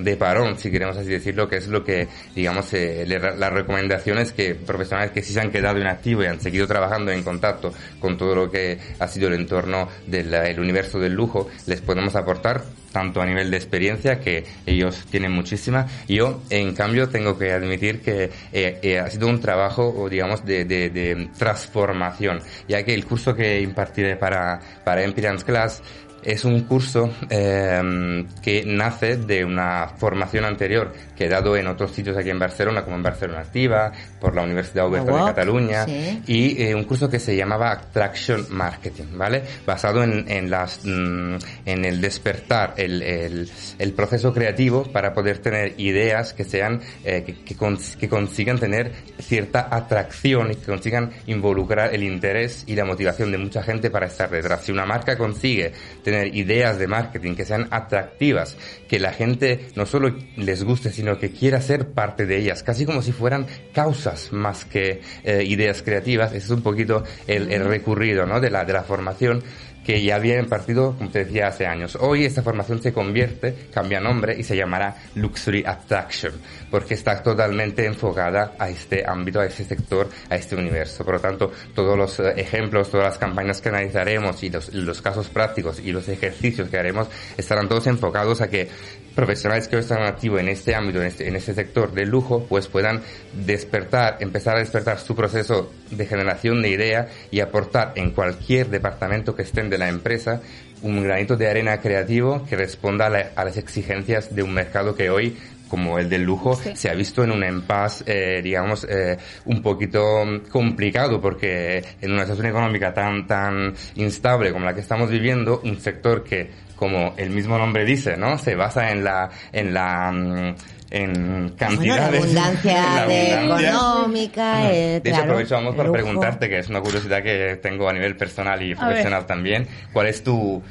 de 0.00 0.16
parón, 0.18 0.58
si 0.58 0.70
queremos 0.70 0.94
así 0.98 1.08
decirlo, 1.08 1.48
que 1.48 1.56
es 1.56 1.68
lo 1.68 1.82
que, 1.82 2.06
digamos, 2.36 2.74
eh, 2.74 3.04
le- 3.06 3.18
las 3.18 3.52
recomendaciones 3.54 4.32
que 4.34 4.54
profesionales 4.54 5.10
que 5.12 5.22
sí 5.22 5.32
se 5.32 5.40
han 5.40 5.50
quedado 5.50 5.78
en 5.78 5.86
activo 5.86 6.22
y 6.22 6.26
han 6.26 6.42
seguido 6.42 6.66
trabajando 6.66 7.10
en 7.10 7.22
contacto 7.22 7.72
con 7.98 8.18
todo 8.18 8.34
lo 8.34 8.50
que 8.50 8.78
ha 8.98 9.08
sido 9.08 9.28
el 9.28 9.34
entorno 9.34 9.88
del 10.06 10.34
el 10.34 10.60
universo 10.60 10.98
del 10.98 11.14
lujo, 11.14 11.48
les 11.66 11.80
podemos 11.80 12.16
aportar 12.16 12.62
tanto 12.92 13.20
a 13.20 13.26
nivel 13.26 13.50
de 13.50 13.56
experiencia, 13.56 14.20
que 14.20 14.44
ellos 14.66 15.06
tienen 15.10 15.32
muchísima. 15.32 15.86
Yo, 16.06 16.42
en 16.50 16.74
cambio, 16.74 17.08
tengo 17.08 17.36
que 17.36 17.50
admitir 17.50 18.00
que 18.02 18.30
eh, 18.52 18.78
eh, 18.82 18.98
ha 19.00 19.10
sido 19.10 19.26
un 19.26 19.40
trabajo, 19.40 20.06
digamos, 20.08 20.44
de, 20.44 20.64
de- 20.64 20.90
de 20.90 21.28
transformación, 21.36 22.40
ya 22.68 22.84
que 22.84 22.94
el 22.94 23.04
curso 23.04 23.34
que 23.34 23.60
impartiré 23.60 24.16
para, 24.16 24.60
para 24.84 25.02
Empyreans 25.02 25.42
Class 25.42 25.82
es 26.24 26.44
un 26.44 26.62
curso 26.62 27.10
eh, 27.30 28.24
que 28.42 28.64
nace 28.66 29.16
de 29.16 29.44
una 29.44 29.88
formación 29.96 30.44
anterior 30.44 30.92
que 31.16 31.26
he 31.26 31.28
dado 31.28 31.56
en 31.56 31.66
otros 31.66 31.92
sitios 31.92 32.16
aquí 32.16 32.30
en 32.30 32.38
Barcelona, 32.38 32.82
como 32.82 32.96
en 32.96 33.02
Barcelona 33.02 33.40
Activa, 33.40 33.92
por 34.20 34.34
la 34.34 34.42
Universidad 34.42 34.86
Oberta 34.86 35.12
de 35.12 35.18
UOC, 35.18 35.26
Cataluña, 35.28 35.84
sí. 35.84 36.22
y 36.26 36.62
eh, 36.62 36.74
un 36.74 36.84
curso 36.84 37.08
que 37.08 37.18
se 37.20 37.36
llamaba 37.36 37.70
Attraction 37.72 38.46
Marketing, 38.50 39.16
¿vale? 39.16 39.42
Basado 39.66 40.02
en, 40.02 40.24
en 40.30 40.50
las, 40.50 40.80
mm, 40.84 41.36
en 41.66 41.84
el 41.84 42.00
despertar, 42.00 42.74
el, 42.76 43.02
el, 43.02 43.50
el 43.78 43.92
proceso 43.92 44.32
creativo 44.32 44.84
para 44.84 45.12
poder 45.12 45.38
tener 45.38 45.74
ideas 45.78 46.32
que 46.32 46.44
sean, 46.44 46.80
eh, 47.04 47.22
que, 47.24 47.44
que, 47.44 47.56
cons- 47.56 47.96
que 47.96 48.08
consigan 48.08 48.58
tener 48.58 48.92
cierta 49.20 49.68
atracción 49.70 50.52
y 50.52 50.56
que 50.56 50.66
consigan 50.66 51.10
involucrar 51.26 51.94
el 51.94 52.02
interés 52.02 52.64
y 52.66 52.74
la 52.74 52.84
motivación 52.84 53.30
de 53.30 53.38
mucha 53.38 53.62
gente 53.62 53.90
para 53.90 54.06
estar 54.06 54.30
detrás. 54.30 54.64
Si 54.64 54.72
una 54.72 54.86
marca 54.86 55.16
consigue 55.16 55.72
tener 56.14 56.36
ideas 56.36 56.78
de 56.78 56.86
marketing 56.86 57.34
que 57.34 57.44
sean 57.44 57.66
atractivas, 57.70 58.56
que 58.88 59.00
la 59.00 59.12
gente 59.12 59.66
no 59.74 59.86
solo 59.86 60.14
les 60.36 60.62
guste, 60.62 60.90
sino 60.90 61.18
que 61.18 61.30
quiera 61.30 61.60
ser 61.60 61.88
parte 61.88 62.26
de 62.26 62.38
ellas, 62.38 62.62
casi 62.62 62.86
como 62.86 63.02
si 63.02 63.12
fueran 63.12 63.46
causas 63.72 64.32
más 64.32 64.64
que 64.64 65.00
eh, 65.24 65.42
ideas 65.44 65.82
creativas. 65.82 66.30
Ese 66.32 66.46
es 66.46 66.50
un 66.50 66.62
poquito 66.62 67.04
el, 67.26 67.50
el 67.52 67.64
recurrido 67.64 68.26
¿no? 68.26 68.40
de, 68.40 68.50
la, 68.50 68.64
de 68.64 68.72
la 68.72 68.84
formación 68.84 69.42
que 69.84 70.02
ya 70.02 70.16
había 70.16 70.38
impartido, 70.38 70.96
como 70.96 71.10
te 71.10 71.24
decía, 71.24 71.48
hace 71.48 71.66
años. 71.66 71.96
Hoy 72.00 72.24
esta 72.24 72.42
formación 72.42 72.82
se 72.82 72.92
convierte, 72.92 73.68
cambia 73.72 74.00
nombre 74.00 74.34
y 74.36 74.42
se 74.42 74.56
llamará 74.56 74.96
Luxury 75.14 75.62
Attraction, 75.66 76.32
porque 76.70 76.94
está 76.94 77.22
totalmente 77.22 77.84
enfocada 77.84 78.54
a 78.58 78.70
este 78.70 79.04
ámbito, 79.06 79.40
a 79.40 79.46
este 79.46 79.64
sector, 79.64 80.08
a 80.30 80.36
este 80.36 80.56
universo. 80.56 81.04
Por 81.04 81.14
lo 81.14 81.20
tanto, 81.20 81.52
todos 81.74 81.96
los 81.96 82.18
eh, 82.20 82.32
ejemplos, 82.36 82.90
todas 82.90 83.06
las 83.08 83.18
campañas 83.18 83.60
que 83.60 83.68
analizaremos 83.68 84.42
y 84.42 84.50
los, 84.50 85.02
casos 85.02 85.28
prácticos 85.28 85.80
y 85.80 85.92
los 85.92 86.08
ejercicios 86.08 86.68
que 86.70 86.78
haremos 86.78 87.08
estarán 87.36 87.68
todos 87.68 87.86
enfocados 87.86 88.40
a 88.40 88.48
que 88.48 88.68
profesionales 89.14 89.68
que 89.68 89.76
hoy 89.76 89.82
están 89.82 90.02
activos 90.02 90.40
en 90.40 90.48
este 90.48 90.74
ámbito, 90.74 91.00
en 91.00 91.06
este, 91.06 91.28
en 91.28 91.36
este 91.36 91.54
sector 91.54 91.92
del 91.92 92.08
lujo, 92.08 92.46
pues 92.48 92.68
puedan 92.68 93.02
despertar, 93.32 94.16
empezar 94.20 94.56
a 94.56 94.60
despertar 94.60 94.98
su 94.98 95.14
proceso 95.14 95.70
de 95.90 96.06
generación 96.06 96.62
de 96.62 96.70
idea 96.70 97.08
y 97.30 97.40
aportar 97.40 97.92
en 97.96 98.10
cualquier 98.10 98.68
departamento 98.68 99.34
que 99.36 99.42
estén 99.42 99.70
de 99.70 99.78
la 99.78 99.88
empresa 99.88 100.40
un 100.82 101.02
granito 101.02 101.36
de 101.36 101.48
arena 101.48 101.80
creativo 101.80 102.44
que 102.48 102.56
responda 102.56 103.06
a, 103.06 103.10
la- 103.10 103.30
a 103.36 103.44
las 103.44 103.56
exigencias 103.56 104.34
de 104.34 104.42
un 104.42 104.52
mercado 104.52 104.94
que 104.94 105.08
hoy 105.10 105.36
como 105.68 105.98
el 105.98 106.08
del 106.10 106.22
lujo, 106.22 106.54
Sí. 106.54 106.76
se 106.76 106.90
ha 106.90 106.94
visto 106.94 107.24
en 107.24 107.32
un 107.32 107.42
impasse, 107.42 108.04
eh, 108.06 108.42
digamos, 108.42 108.86
eh, 108.88 109.16
un 109.46 109.60
poquito 109.62 110.24
mm, 110.24 110.40
complicado, 110.50 111.20
porque 111.20 111.82
en 112.00 112.12
una 112.12 112.22
situación 112.22 112.46
económica 112.48 112.92
tan, 112.94 113.26
tan 113.26 113.74
instable 113.96 114.52
como 114.52 114.66
la 114.66 114.74
que 114.74 114.82
estamos 114.82 115.10
viviendo, 115.10 115.60
un 115.64 115.80
sector 115.80 116.22
que, 116.22 116.50
como 116.76 117.14
el 117.16 117.30
mismo 117.30 117.56
nombre 117.58 117.84
dice, 117.84 118.16
¿no? 118.16 118.38
Se 118.38 118.54
basa 118.54 118.90
en 118.92 119.02
la, 119.02 119.30
en 119.52 119.74
la, 119.74 120.54
en 120.96 121.12
Bueno, 121.12 121.48
la 121.50 121.56
cantidades. 121.56 122.22
abundancia 122.22 122.84
en 122.86 122.94
la 122.94 123.06
de 123.06 123.32
abundancia. 123.32 123.68
económica, 123.70 124.72
eh, 124.72 124.76
De 124.76 124.96
hecho, 124.96 125.02
claro, 125.10 125.22
aprovechamos 125.24 125.74
para 125.74 125.90
preguntarte, 125.92 126.48
que 126.48 126.58
es 126.58 126.68
una 126.68 126.80
curiosidad 126.80 127.22
que 127.22 127.58
tengo 127.62 127.88
a 127.88 127.92
nivel 127.92 128.16
personal 128.16 128.62
y 128.62 128.74
profesional 128.74 129.26
también, 129.26 129.66
¿cuál 129.92 130.06
es 130.06 130.22
tu, 130.22 130.62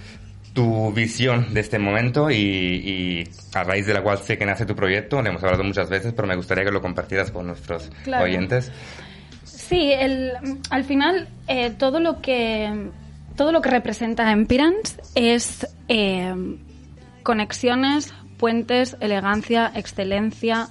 tu 0.54 0.94
visión 0.94 1.54
de 1.54 1.60
este 1.60 1.78
momento 1.80 2.32
y, 2.32 2.36
y 2.38 3.24
a 3.54 3.64
raíz 3.64 3.86
de 3.86 3.94
la 3.94 4.02
cual 4.02 4.20
sé 4.20 4.38
que 4.38 4.46
nace 4.46 4.66
tu 4.66 4.76
proyecto? 4.76 5.22
Le 5.22 5.30
hemos 5.30 5.44
hablado 5.44 5.64
muchas 5.64 5.90
veces, 5.90 6.14
pero 6.16 6.28
me 6.28 6.36
gustaría 6.36 6.64
que 6.64 6.72
lo 6.72 6.82
compartieras 6.82 7.30
con 7.32 7.48
nuestros 7.48 7.90
Claro. 8.04 8.24
oyentes. 8.24 8.72
Sí, 9.44 9.92
el, 9.92 10.32
al 10.70 10.84
final 10.84 11.28
eh, 11.48 11.72
todo 11.72 12.00
lo 12.00 12.22
que 12.22 12.90
todo 13.36 13.52
lo 13.52 13.62
que 13.62 13.70
representa 13.72 14.32
Empirance 14.32 15.02
es 15.16 15.68
eh, 15.88 16.34
conexiones, 17.24 18.14
puentes, 18.44 18.98
elegancia, 19.00 19.72
excelencia, 19.74 20.68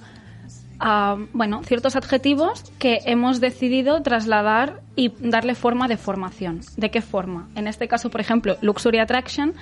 bueno, 1.33 1.63
ciertos 1.63 1.95
adjetivos 1.95 2.65
que 2.77 2.99
hemos 3.05 3.39
decidido 3.39 3.99
trasladar 4.03 4.81
y 4.95 5.11
darle 5.17 5.55
forma 5.55 5.87
de 5.87 5.97
formación. 5.97 6.61
¿De 6.77 6.91
qué 6.91 7.01
forma? 7.01 7.49
En 7.55 7.67
este 7.67 7.87
caso, 7.87 8.11
por 8.11 8.21
ejemplo, 8.21 8.57
Luxury 8.61 8.99
Attraction 8.99 9.55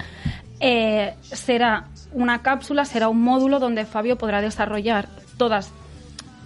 eh, 0.59 1.13
será 1.21 1.85
una 2.11 2.41
cápsula, 2.41 2.83
será 2.83 3.07
un 3.07 3.21
módulo 3.21 3.59
donde 3.59 3.85
Fabio 3.85 4.17
podrá 4.17 4.41
desarrollar 4.41 5.07
todas 5.37 5.71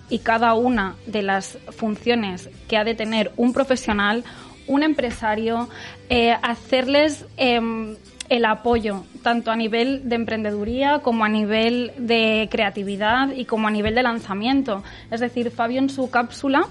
y 0.08 0.20
cada 0.20 0.54
una 0.54 0.94
de 1.08 1.24
las 1.24 1.58
funciones 1.72 2.48
que 2.68 2.78
ha 2.78 2.84
de 2.84 2.94
tener 2.94 3.32
un 3.38 3.54
profesional, 3.54 4.24
un 4.68 4.84
empresario, 4.84 5.68
eh, 6.10 6.38
hacerles 6.44 7.26
em, 7.38 7.96
el 8.30 8.46
apoyo, 8.46 9.04
tanto 9.24 9.52
a 9.52 9.56
nivel 9.56 10.08
de 10.10 10.16
emprendeduría 10.16 11.00
como 11.00 11.26
a 11.26 11.30
nivel 11.30 11.92
de 11.98 12.48
creatividad 12.52 13.32
y 13.32 13.46
como 13.46 13.68
a 13.68 13.72
nivel 13.72 13.96
de 13.96 14.04
lanzamiento. 14.04 14.84
Es 15.12 15.20
decir, 15.20 15.52
Fabio 15.52 15.80
en 15.80 15.90
su 15.90 16.10
cápsula, 16.10 16.68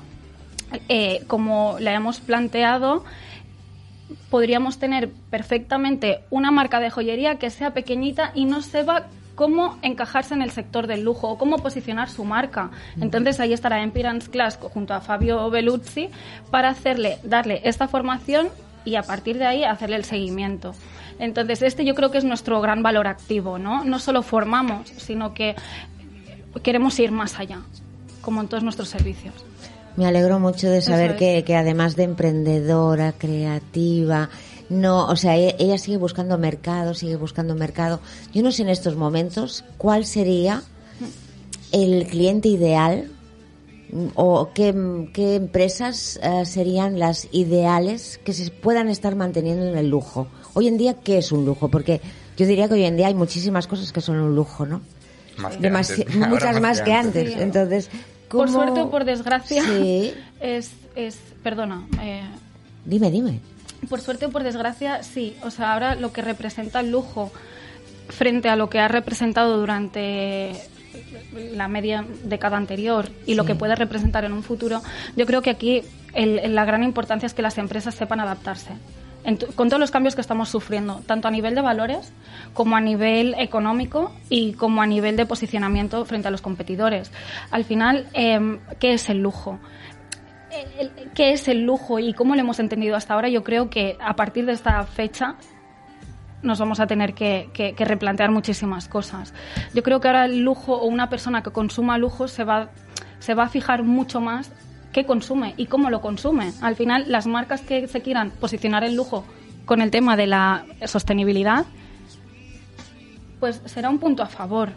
eh, 0.89 1.23
como 1.27 1.77
la 1.81 1.93
hemos 1.93 2.21
planteado, 2.21 3.05
podríamos 4.31 4.79
tener 4.79 5.11
perfectamente 5.31 6.21
una 6.31 6.51
marca 6.51 6.81
de 6.81 6.91
joyería 6.91 7.39
que 7.39 7.51
sea 7.51 7.73
pequeñita 7.73 8.33
y 8.35 8.45
no 8.45 8.63
sepa 8.63 9.07
cómo 9.35 9.79
encajarse 9.83 10.35
en 10.35 10.43
el 10.43 10.51
sector 10.51 10.87
del 10.87 11.03
lujo 11.03 11.29
o 11.29 11.39
cómo 11.39 11.59
posicionar 11.59 12.09
su 12.09 12.25
marca. 12.25 12.71
Entonces 13.01 13.41
ahí 13.41 13.53
estará 13.53 13.83
Empirance 13.83 14.31
Class 14.31 14.59
junto 14.61 14.95
a 14.95 15.01
Fabio 15.01 15.51
Beluzzi 15.51 16.09
para 16.51 16.69
hacerle, 16.69 17.19
darle 17.25 17.61
esta 17.65 17.89
formación 17.89 18.49
y 18.85 18.97
a 18.97 19.03
partir 19.03 19.39
de 19.39 19.47
ahí 19.47 19.65
hacerle 19.65 19.97
el 19.97 20.05
seguimiento. 20.05 20.75
Entonces 21.19 21.63
este 21.63 21.85
yo 21.85 21.95
creo 21.95 22.11
que 22.11 22.19
es 22.19 22.25
nuestro 22.25 22.61
gran 22.61 22.83
valor 22.83 23.07
activo, 23.07 23.59
¿no? 23.59 23.85
No 23.85 23.99
solo 23.99 24.23
formamos, 24.23 24.89
sino 24.97 25.35
que 25.35 25.55
queremos 26.63 26.99
ir 26.99 27.13
más 27.13 27.39
allá, 27.39 27.61
como 28.21 28.41
en 28.41 28.49
todos 28.49 28.63
nuestros 28.63 28.89
servicios. 28.89 29.35
Me 29.97 30.07
alegro 30.07 30.41
mucho 30.41 30.69
de 30.69 30.81
saber 30.81 31.17
que, 31.17 31.45
que 31.45 31.55
además 31.55 31.95
de 31.95 32.03
emprendedora, 32.03 33.13
creativa, 33.13 34.29
no, 34.69 35.07
o 35.07 35.17
sea, 35.17 35.37
e-, 35.37 35.57
ella 35.59 35.79
sigue 35.79 35.97
buscando 35.97 36.39
mercado, 36.39 36.95
sigue 36.95 37.17
buscando 37.17 37.55
mercado. 37.55 38.01
Yo 38.33 38.43
no 38.43 38.51
sé 38.51 38.63
en 38.63 38.71
estos 38.71 38.97
momentos 38.97 39.65
cuál 39.79 40.05
sería 40.05 40.63
el 41.73 42.07
cliente 42.07 42.49
ideal 42.49 43.11
o 44.15 44.51
qué, 44.53 44.69
empresas 44.69 46.19
eh, 46.23 46.45
serían 46.47 46.99
las 46.99 47.29
ideales 47.33 48.19
que 48.25 48.33
se 48.33 48.51
puedan 48.51 48.89
estar 48.89 49.15
manteniendo 49.15 49.67
en 49.67 49.77
el 49.77 49.89
lujo. 49.89 50.27
Hoy 50.55 50.69
en 50.69 50.79
día, 50.79 50.95
¿qué 50.95 51.19
es 51.19 51.33
un 51.33 51.45
lujo? 51.45 51.69
Porque 51.69 52.01
yo 52.37 52.47
diría 52.47 52.69
que 52.69 52.75
hoy 52.75 52.85
en 52.85 52.97
día 52.97 53.09
hay 53.09 53.15
muchísimas 53.15 53.67
cosas 53.67 53.93
que 53.93 54.01
son 54.01 54.19
un 54.19 54.35
lujo, 54.35 54.67
¿no? 54.67 54.83
muchas 55.39 56.61
más, 56.61 56.81
que 56.81 56.93
antes. 56.93 57.37
Entonces, 57.37 57.91
por 58.29 58.49
suerte 58.51 58.81
o 58.81 58.91
por 58.91 59.05
desgracia, 59.05 59.63
es, 60.41 60.73
es, 60.95 61.19
perdona. 61.43 61.87
Eh, 62.03 62.23
dime, 62.85 63.11
dime. 63.11 63.41
Por 63.89 64.01
suerte 64.01 64.27
o 64.27 64.31
por 64.31 64.43
desgracia, 64.43 65.03
sí. 65.03 65.37
O 65.43 65.51
sea, 65.51 65.73
ahora 65.75 65.95
lo 65.95 66.13
que 66.13 66.23
representa 66.23 66.81
el 66.81 66.91
lujo 66.91 67.31
frente 68.09 68.49
a 68.49 68.57
lo 68.57 68.71
que 68.71 68.79
ha 68.79 68.89
representado 68.89 69.59
durante 69.59 70.53
la 71.53 71.69
media 71.69 72.05
década 72.25 72.57
anterior 72.57 73.09
y 73.27 73.35
lo 73.35 73.45
que 73.45 73.55
puede 73.55 73.75
representar 73.75 74.25
en 74.25 74.33
un 74.33 74.43
futuro, 74.43 74.83
yo 75.17 75.27
creo 75.27 75.43
que 75.43 75.51
aquí 75.51 75.83
la 76.15 76.65
gran 76.65 76.83
importancia 76.83 77.27
es 77.27 77.35
que 77.35 77.43
las 77.43 77.59
empresas 77.59 77.95
sepan 77.95 78.21
adaptarse. 78.21 78.73
con 79.55 79.71
todos 79.71 79.81
los 79.81 79.91
cambios 79.91 80.15
que 80.15 80.21
estamos 80.21 80.51
sufriendo, 80.51 81.01
tanto 81.07 81.29
a 81.29 81.31
nivel 81.31 81.55
de 81.55 81.63
valores 81.63 82.13
como 82.53 82.77
a 82.77 82.81
nivel 82.83 83.35
económico 83.39 84.13
y 84.29 84.53
como 84.53 84.83
a 84.83 84.87
nivel 84.87 85.17
de 85.17 85.25
posicionamiento 85.25 86.05
frente 86.05 86.29
a 86.29 86.31
los 86.31 86.43
competidores. 86.43 87.11
Al 87.51 87.65
final, 87.65 88.07
em, 88.13 88.59
¿qué 88.79 88.93
es 88.93 89.09
el 89.09 89.21
lujo? 89.21 89.59
qué 91.15 91.33
es 91.33 91.49
el 91.49 91.63
lujo 91.63 91.99
y 91.99 92.13
cómo 92.15 92.35
lo 92.35 92.41
hemos 92.41 92.61
entendido 92.61 92.97
hasta 92.97 93.15
ahora, 93.15 93.29
yo 93.29 93.43
creo 93.43 93.71
que 93.71 93.97
a 94.01 94.15
partir 94.15 94.47
de 94.47 94.53
esta 94.53 94.85
fecha 94.85 95.37
nos 96.45 96.59
vamos 96.59 96.81
a 96.81 96.87
tener 96.87 97.15
que, 97.15 97.75
replantear 97.79 98.31
muchísimas 98.31 98.89
cosas. 98.89 99.35
Yo 99.75 99.83
creo 99.83 100.01
que 100.01 100.09
ahora 100.09 100.27
el 100.27 100.41
lujo 100.41 100.75
o 100.75 100.87
una 100.87 101.09
persona 101.09 101.43
que 101.43 101.51
consuma 101.51 101.99
lujo 101.99 102.29
se 102.29 102.45
va, 102.45 102.71
se 103.19 103.35
va 103.35 103.45
a 103.45 103.49
fijar 103.49 103.83
mucho 103.83 104.21
más 104.21 104.53
qué 104.93 105.05
consume 105.05 105.55
y 105.57 105.67
cómo 105.67 105.91
lo 105.91 106.01
consume. 106.01 106.53
Al 106.61 106.77
final, 106.77 107.07
las 107.09 107.27
marcas 107.27 107.63
que 107.63 107.89
se 107.89 108.03
quieran 108.03 108.31
posicionar 108.31 108.85
el 108.85 108.95
lujo 108.95 109.25
con 109.65 109.81
el 109.81 109.91
tema 109.91 110.17
de 110.17 110.27
la 110.27 110.65
sostenibilidad, 110.87 111.65
pues 113.41 113.61
será 113.65 113.91
un 113.91 113.99
punto 113.99 114.23
a 114.23 114.27
favor. 114.27 114.71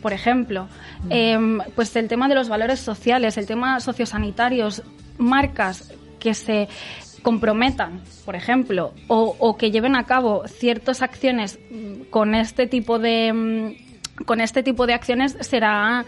Por 0.00 0.12
ejemplo, 0.12 0.66
em, 1.08 1.60
pues 1.74 1.94
el 1.96 2.08
tema 2.08 2.28
de 2.28 2.34
los 2.34 2.48
valores 2.48 2.80
sociales, 2.80 3.36
el 3.36 3.46
tema 3.46 3.78
sociosanitarios, 3.80 4.82
marcas 5.18 5.92
que 6.18 6.34
se 6.34 6.68
comprometan, 7.22 8.00
por 8.24 8.34
ejemplo, 8.34 8.92
o, 9.08 9.36
o 9.38 9.56
que 9.56 9.70
lleven 9.70 9.96
a 9.96 10.04
cabo 10.04 10.46
ciertas 10.48 11.02
acciones 11.02 11.58
con 12.10 12.34
este 12.34 12.66
tipo 12.66 12.98
de 12.98 13.32
mm, 13.32 14.24
con 14.24 14.40
este 14.40 14.62
tipo 14.62 14.86
de 14.86 14.94
acciones 14.94 15.36
será 15.40 16.04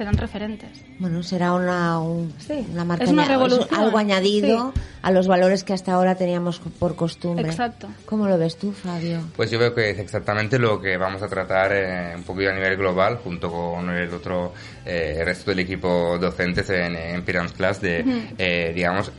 serán 0.00 0.16
referentes. 0.16 0.70
Bueno, 0.98 1.22
será 1.22 1.52
una, 1.52 1.98
una 2.00 2.84
marca, 2.86 3.04
es 3.04 3.10
una 3.10 3.26
revolución. 3.26 3.68
algo 3.78 3.98
añadido 3.98 4.72
a 5.02 5.10
los 5.10 5.28
valores 5.28 5.62
que 5.62 5.74
hasta 5.74 5.92
ahora 5.92 6.14
teníamos 6.14 6.58
por 6.58 6.96
costumbre. 6.96 7.46
Exacto. 7.46 7.86
¿Cómo 8.06 8.26
lo 8.26 8.38
ves 8.38 8.56
tú, 8.56 8.72
Fabio? 8.72 9.20
Pues 9.36 9.50
yo 9.50 9.58
veo 9.58 9.74
que 9.74 9.90
es 9.90 9.98
exactamente 9.98 10.58
lo 10.58 10.80
que 10.80 10.96
vamos 10.96 11.20
a 11.22 11.28
tratar 11.28 11.72
eh, 11.74 12.14
un 12.16 12.22
poquito 12.22 12.48
a 12.48 12.54
nivel 12.54 12.78
global, 12.78 13.18
junto 13.22 13.52
con 13.52 13.90
el 13.90 14.10
otro 14.14 14.54
eh, 14.86 15.20
resto 15.22 15.50
del 15.50 15.58
equipo 15.58 16.16
docentes 16.18 16.70
en, 16.70 16.96
en 16.96 17.22
Pyramid 17.22 17.50
Class, 17.50 17.82
de, 17.82 18.02
eh, 18.38 18.72
digamos, 18.74 19.12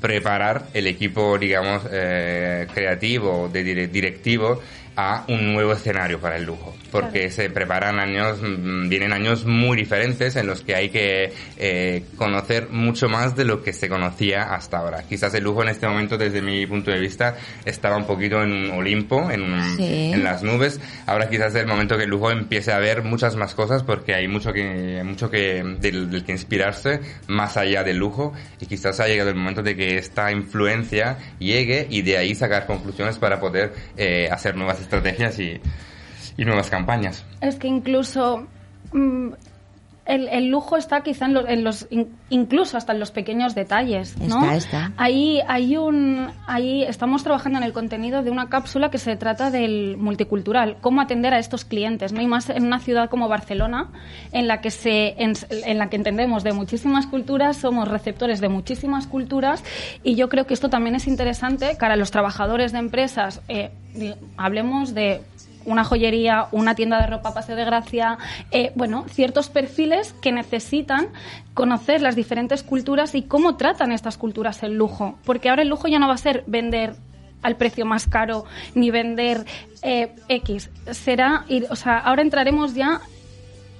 preparar 0.00 0.66
el 0.72 0.86
equipo, 0.86 1.36
digamos, 1.36 1.82
creativo, 1.82 3.50
de 3.52 3.88
directivo, 3.88 4.60
a 4.96 5.24
un 5.28 5.52
nuevo 5.52 5.72
escenario 5.72 6.18
para 6.18 6.36
el 6.36 6.44
lujo, 6.44 6.74
porque 7.00 7.30
se 7.30 7.50
preparan 7.50 7.98
años, 8.00 8.38
mm, 8.42 8.88
vienen 8.88 9.12
años 9.12 9.44
muy 9.44 9.76
diferentes 9.76 10.34
en 10.36 10.46
los 10.46 10.62
que 10.62 10.74
hay 10.74 10.88
que 10.88 11.32
eh, 11.58 12.04
conocer 12.16 12.68
mucho 12.70 13.08
más 13.08 13.36
de 13.36 13.44
lo 13.44 13.62
que 13.62 13.72
se 13.72 13.88
conocía 13.88 14.54
hasta 14.54 14.78
ahora. 14.78 15.02
Quizás 15.02 15.34
el 15.34 15.44
lujo 15.44 15.62
en 15.62 15.68
este 15.68 15.86
momento, 15.86 16.16
desde 16.16 16.40
mi 16.40 16.66
punto 16.66 16.90
de 16.90 16.98
vista, 16.98 17.36
estaba 17.64 17.96
un 17.96 18.06
poquito 18.06 18.42
en 18.42 18.52
un 18.52 18.70
Olimpo, 18.70 19.30
en, 19.30 19.42
en 19.78 20.24
las 20.24 20.42
nubes. 20.42 20.80
Ahora 21.06 21.28
quizás 21.28 21.54
es 21.54 21.62
el 21.62 21.66
momento 21.66 21.96
que 21.96 22.04
el 22.04 22.10
lujo 22.10 22.30
empiece 22.30 22.72
a 22.72 22.78
ver 22.78 23.02
muchas 23.02 23.36
más 23.36 23.54
cosas 23.54 23.82
porque 23.82 24.14
hay 24.14 24.26
mucho 24.28 24.52
que, 24.52 25.02
mucho 25.04 25.30
que, 25.30 25.62
del, 25.78 26.24
que 26.24 26.32
inspirarse 26.32 27.00
más 27.26 27.56
allá 27.56 27.84
del 27.84 27.98
lujo 27.98 28.32
y 28.60 28.66
quizás 28.66 29.00
ha 29.00 29.06
llegado 29.06 29.30
el 29.30 29.36
momento 29.36 29.62
de 29.62 29.76
que 29.76 29.98
esta 29.98 30.32
influencia 30.32 31.18
llegue 31.38 31.86
y 31.90 32.02
de 32.02 32.16
ahí 32.16 32.34
sacar 32.34 32.66
conclusiones 32.66 33.18
para 33.18 33.38
poder 33.38 33.74
eh, 33.96 34.28
hacer 34.30 34.56
nuevas 34.56 34.80
estrategias 34.80 35.38
y, 35.38 35.60
nuevas 36.44 36.70
campañas. 36.70 37.24
Es 37.40 37.56
que 37.56 37.68
incluso 37.68 38.46
mm, 38.92 39.30
el, 40.06 40.46
lujo 40.48 40.76
está 40.76 41.02
quizá 41.02 41.26
en 41.26 41.64
los, 41.64 41.88
incluso 42.30 42.76
hasta 42.76 42.92
en 42.92 43.00
los 43.00 43.10
pequeños 43.10 43.54
detalles, 43.54 44.16
¿no? 44.18 44.40
Está, 44.44 44.56
está. 44.56 44.92
Ahí 44.96 45.40
hay 45.48 45.76
un, 45.76 46.30
ahí 46.46 46.84
estamos 46.84 47.24
trabajando 47.24 47.58
en 47.58 47.64
el 47.64 47.72
contenido 47.72 48.22
de 48.22 48.30
una 48.30 48.48
cápsula 48.48 48.90
que 48.90 48.98
se 48.98 49.16
trata 49.16 49.50
del 49.50 49.96
multicultural, 49.96 50.76
cómo 50.80 51.00
atender 51.00 51.34
a 51.34 51.38
estos 51.38 51.64
clientes, 51.64 52.12
¿no? 52.12 52.22
Y 52.22 52.26
más 52.28 52.48
en 52.50 52.66
una 52.66 52.78
ciudad 52.78 53.10
como 53.10 53.28
Barcelona, 53.28 53.88
en 54.30 54.46
la 54.46 54.60
que 54.60 54.70
se, 54.70 55.16
en, 55.18 55.34
la 55.78 55.88
que 55.88 55.96
entendemos 55.96 56.44
de 56.44 56.52
muchísimas 56.52 57.06
culturas, 57.06 57.56
somos 57.56 57.88
receptores 57.88 58.40
de 58.40 58.48
muchísimas 58.48 59.08
culturas, 59.08 59.64
y 60.04 60.14
yo 60.14 60.28
creo 60.28 60.46
que 60.46 60.54
esto 60.54 60.70
también 60.70 60.94
es 60.94 61.08
interesante 61.08 61.76
para 61.80 61.96
los 61.96 62.12
trabajadores 62.12 62.70
de 62.70 62.78
empresas. 62.78 63.40
Eh, 63.48 63.70
hablemos 64.36 64.94
de 64.94 65.22
una 65.66 65.84
joyería, 65.84 66.48
una 66.52 66.74
tienda 66.74 67.00
de 67.00 67.06
ropa 67.06 67.34
Paseo 67.34 67.56
de 67.56 67.64
Gracia, 67.64 68.18
eh, 68.50 68.72
bueno, 68.74 69.04
ciertos 69.08 69.48
perfiles 69.48 70.14
que 70.14 70.32
necesitan 70.32 71.08
conocer 71.54 72.00
las 72.00 72.16
diferentes 72.16 72.62
culturas 72.62 73.14
y 73.14 73.22
cómo 73.22 73.56
tratan 73.56 73.92
estas 73.92 74.16
culturas 74.16 74.62
el 74.62 74.74
lujo. 74.74 75.18
Porque 75.24 75.50
ahora 75.50 75.62
el 75.62 75.68
lujo 75.68 75.88
ya 75.88 75.98
no 75.98 76.08
va 76.08 76.14
a 76.14 76.18
ser 76.18 76.44
vender 76.46 76.94
al 77.42 77.56
precio 77.56 77.84
más 77.86 78.06
caro 78.06 78.44
ni 78.74 78.90
vender 78.90 79.44
eh, 79.82 80.14
X. 80.28 80.70
Será, 80.90 81.44
o 81.70 81.76
sea, 81.76 81.98
ahora 81.98 82.22
entraremos 82.22 82.74
ya 82.74 83.00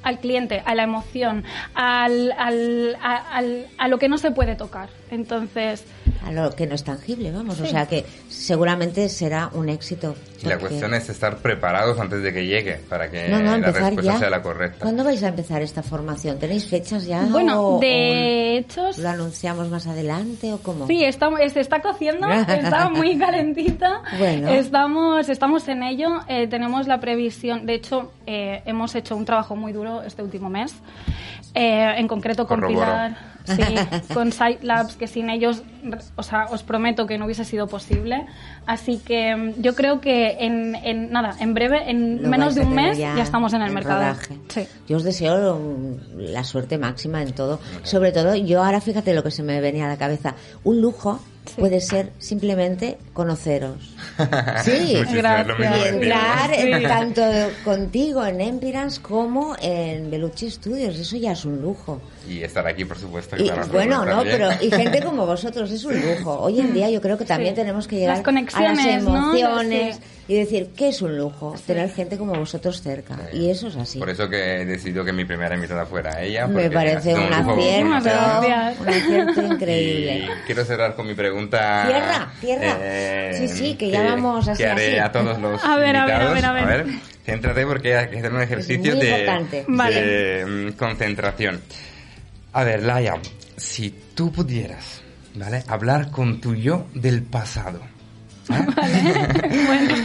al 0.02 0.20
cliente, 0.20 0.62
a 0.64 0.74
la 0.76 0.84
emoción, 0.84 1.44
al, 1.74 2.32
al, 2.38 3.66
a 3.76 3.88
lo 3.88 3.98
que 3.98 4.08
no 4.08 4.18
se 4.18 4.30
puede 4.30 4.54
tocar. 4.54 4.88
Entonces, 5.10 5.84
a 6.26 6.32
lo 6.32 6.50
que 6.54 6.66
no 6.66 6.74
es 6.74 6.82
tangible, 6.84 7.30
vamos. 7.30 7.60
O 7.60 7.66
sea 7.66 7.86
que 7.86 8.04
seguramente 8.28 9.08
será 9.08 9.48
un 9.54 9.68
éxito. 9.68 10.14
Y 10.42 10.46
la 10.46 10.58
porque- 10.58 10.68
cuestión 10.74 10.92
es 10.94 11.08
estar 11.08 11.38
preparados 11.38 11.98
antes 11.98 12.22
de 12.22 12.32
que 12.32 12.44
llegue 12.46 12.74
para 12.88 13.10
que 13.10 13.28
No, 13.28 13.38
no, 13.40 13.56
la 13.56 13.70
respuesta 13.72 14.02
ya. 14.02 14.18
sea 14.18 14.30
la 14.30 14.42
correcta. 14.42 14.80
¿Cuándo 14.80 15.02
vais 15.04 15.22
a 15.22 15.28
empezar 15.28 15.62
esta 15.62 15.82
formación? 15.82 16.38
¿Tenéis 16.38 16.66
fechas 16.68 17.06
ya? 17.06 17.22
Bueno, 17.22 17.60
o- 17.60 17.80
de 17.80 17.86
o 17.86 18.58
hecho, 18.58 18.90
¿Lo 19.00 19.08
anunciamos 19.08 19.68
más 19.70 19.86
adelante 19.86 20.52
o 20.52 20.58
cómo? 20.58 20.86
Sí, 20.86 21.04
está, 21.04 21.30
se 21.48 21.60
está 21.60 21.80
cociendo, 21.80 22.26
está 22.48 22.88
muy 22.90 23.16
calentita. 23.18 24.02
Bueno. 24.18 24.48
Estamos, 24.48 25.28
estamos 25.28 25.66
en 25.68 25.82
ello. 25.82 26.20
eh, 26.28 26.46
tenemos 26.48 26.86
la 26.86 27.00
previsión. 27.00 27.64
De 27.66 27.74
hecho, 27.74 28.12
eh, 28.26 28.62
hemos 28.66 28.94
hecho 28.94 29.16
un 29.16 29.24
trabajo 29.24 29.56
muy 29.56 29.72
duro 29.72 30.02
este 30.02 30.22
último 30.22 30.50
mes. 30.50 30.74
Eh, 31.58 31.94
en 31.96 32.06
concreto 32.06 32.46
con 32.46 32.60
Corroboro. 32.60 32.84
Pilar, 32.84 33.16
sí, 33.44 33.62
con 34.14 34.30
Site 34.30 34.58
Labs, 34.60 34.96
que 34.96 35.06
sin 35.06 35.30
ellos, 35.30 35.62
o 36.14 36.22
sea, 36.22 36.48
os 36.50 36.62
prometo 36.62 37.06
que 37.06 37.16
no 37.16 37.24
hubiese 37.24 37.46
sido 37.46 37.66
posible. 37.66 38.26
Así 38.66 38.98
que 38.98 39.34
mm, 39.34 39.62
yo 39.62 39.74
creo 39.74 40.02
que 40.02 40.36
en, 40.40 40.74
en 40.74 41.10
nada, 41.10 41.34
en 41.40 41.54
breve, 41.54 41.90
en 41.90 42.22
Lo 42.22 42.28
menos 42.28 42.56
de 42.56 42.62
a 42.62 42.66
un 42.66 42.74
mes, 42.74 42.98
ya, 42.98 43.18
estamos 43.22 43.54
en 43.54 43.62
el 43.62 43.72
mercado. 43.72 44.18
Sí. 44.48 44.68
Yo 44.86 44.98
os 44.98 45.04
deseo 45.04 45.58
mm, 45.58 46.18
la 46.18 46.44
suerte 46.44 46.76
máxima 46.76 47.22
en 47.22 47.32
todo. 47.32 47.58
Sobre 47.84 48.12
todo, 48.12 48.36
yo 48.36 48.62
ahora 48.62 48.82
fíjate 48.82 49.14
lo 49.14 49.22
que 49.22 49.30
se 49.30 49.42
me 49.42 49.58
venía 49.62 49.86
a 49.86 49.88
la 49.88 49.96
cabeza. 49.96 50.34
Un 50.62 50.82
lujo 50.82 51.20
puede 51.58 51.80
ser 51.80 52.12
simplemente 52.18 52.98
conoceros. 53.14 53.95
Sí. 54.64 54.96
Gracias. 55.12 55.86
Entrar 55.86 56.50
Sí. 56.54 56.60
en- 56.62 56.82
tanto 56.88 57.22
contigo 57.64 58.24
en 58.24 58.40
Empirans 58.40 58.98
como 59.00 59.54
en 59.60 60.10
Belucci 60.10 60.50
Studios. 60.50 60.96
Eso 60.98 61.16
ya 61.16 61.32
es 61.32 61.44
un 61.44 61.60
lujo. 61.60 62.00
Y 62.28 62.42
estar 62.42 62.66
aquí, 62.66 62.84
por 62.84 62.98
supuesto. 62.98 63.36
Y, 63.36 63.50
bueno, 63.70 64.04
no, 64.04 64.16
también. 64.16 64.36
pero 64.38 64.50
y 64.60 64.70
gente 64.70 65.00
como 65.04 65.26
vosotros 65.26 65.70
es 65.70 65.84
un 65.84 65.94
lujo. 66.00 66.38
Hoy 66.40 66.60
en 66.60 66.72
día 66.74 66.90
yo 66.90 67.00
creo 67.00 67.16
que 67.18 67.24
también 67.24 67.54
Sí. 67.54 67.60
tenemos 67.60 67.86
que 67.86 67.96
llegar 67.96 68.16
Las 68.16 68.24
conexiones, 68.24 68.78
a 68.84 68.88
las 68.88 69.02
¿no? 69.04 69.16
emociones 69.38 69.96
Sí. 69.96 70.02
y 70.28 70.34
decir 70.34 70.70
que 70.76 70.88
es 70.88 71.00
un 71.02 71.16
lujo 71.16 71.54
tener 71.66 71.88
gente 71.90 72.16
como 72.18 72.34
vosotros 72.34 72.82
cerca. 72.82 73.16
Y 73.32 73.48
eso 73.50 73.68
es 73.68 73.76
así. 73.76 73.98
Por 74.00 74.10
eso 74.10 74.28
que 74.28 74.62
he 74.62 74.64
decidido 74.64 75.04
que 75.04 75.12
mi 75.12 75.24
primera 75.24 75.54
invitada 75.54 75.86
fuera 75.86 76.20
ella. 76.20 76.46
Me 76.48 76.68
parece 76.70 77.14
un 77.14 77.28
lujo 77.30 77.52
acierto, 77.52 78.82
un 78.82 78.88
acierto 78.88 79.42
increíble. 79.42 80.16
Y 80.24 80.28
quiero 80.46 80.64
cerrar 80.64 80.96
con 80.96 81.06
mi 81.06 81.14
pregunta. 81.14 81.84
Cierra, 81.86 82.32
cierra. 82.40 82.78
eh, 82.82 83.32
Sí, 83.38 83.48
sí, 83.48 83.74
que 83.76 83.90
ya 83.90 84.02
vamos 84.10 84.48
así, 84.48 84.62
Que 84.62 84.68
haré 84.68 85.00
así. 85.00 85.08
a 85.08 85.12
todos 85.12 85.38
los 85.40 85.64
A 85.64 85.76
ver, 85.76 85.96
a 85.96 86.06
ver, 86.06 86.14
a 86.14 86.28
invitados. 86.28 86.34
ver, 86.34 86.44
a 86.44 86.52
ver. 86.84 86.86
céntrate 87.24 87.66
porque 87.66 87.96
hay 87.96 88.08
que 88.08 88.18
hacer 88.18 88.32
un 88.32 88.40
ejercicio 88.42 88.96
de, 88.96 89.10
importante. 89.10 89.64
Vale. 89.68 90.02
de, 90.02 90.46
mm, 90.46 90.72
concentración. 90.76 91.60
A 92.52 92.64
ver, 92.64 92.82
Laia, 92.82 93.14
si 93.56 93.90
tú 94.14 94.32
pudieras, 94.32 95.02
¿vale? 95.34 95.62
Hablar 95.68 96.10
con 96.10 96.40
tu 96.40 96.54
yo 96.54 96.86
del 96.94 97.22
pasado. 97.22 97.80
¿eh? 98.50 100.04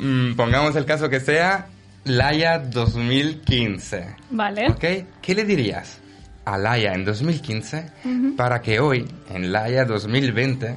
Mm, 0.00 0.34
Pongamos 0.36 0.76
el 0.76 0.84
caso 0.84 1.08
que 1.08 1.18
sea 1.18 1.66
Laia 2.04 2.60
2015. 2.60 4.14
Vale. 4.30 4.68
¿Ok? 4.70 4.84
¿Qué 5.20 5.34
le 5.34 5.44
dirías 5.44 5.98
a 6.44 6.56
Laia 6.56 6.92
en 6.94 7.04
2015 7.04 7.90
para 8.36 8.62
que 8.62 8.78
hoy, 8.78 9.06
en 9.28 9.50
Laia 9.52 9.84
2020, 9.84 10.76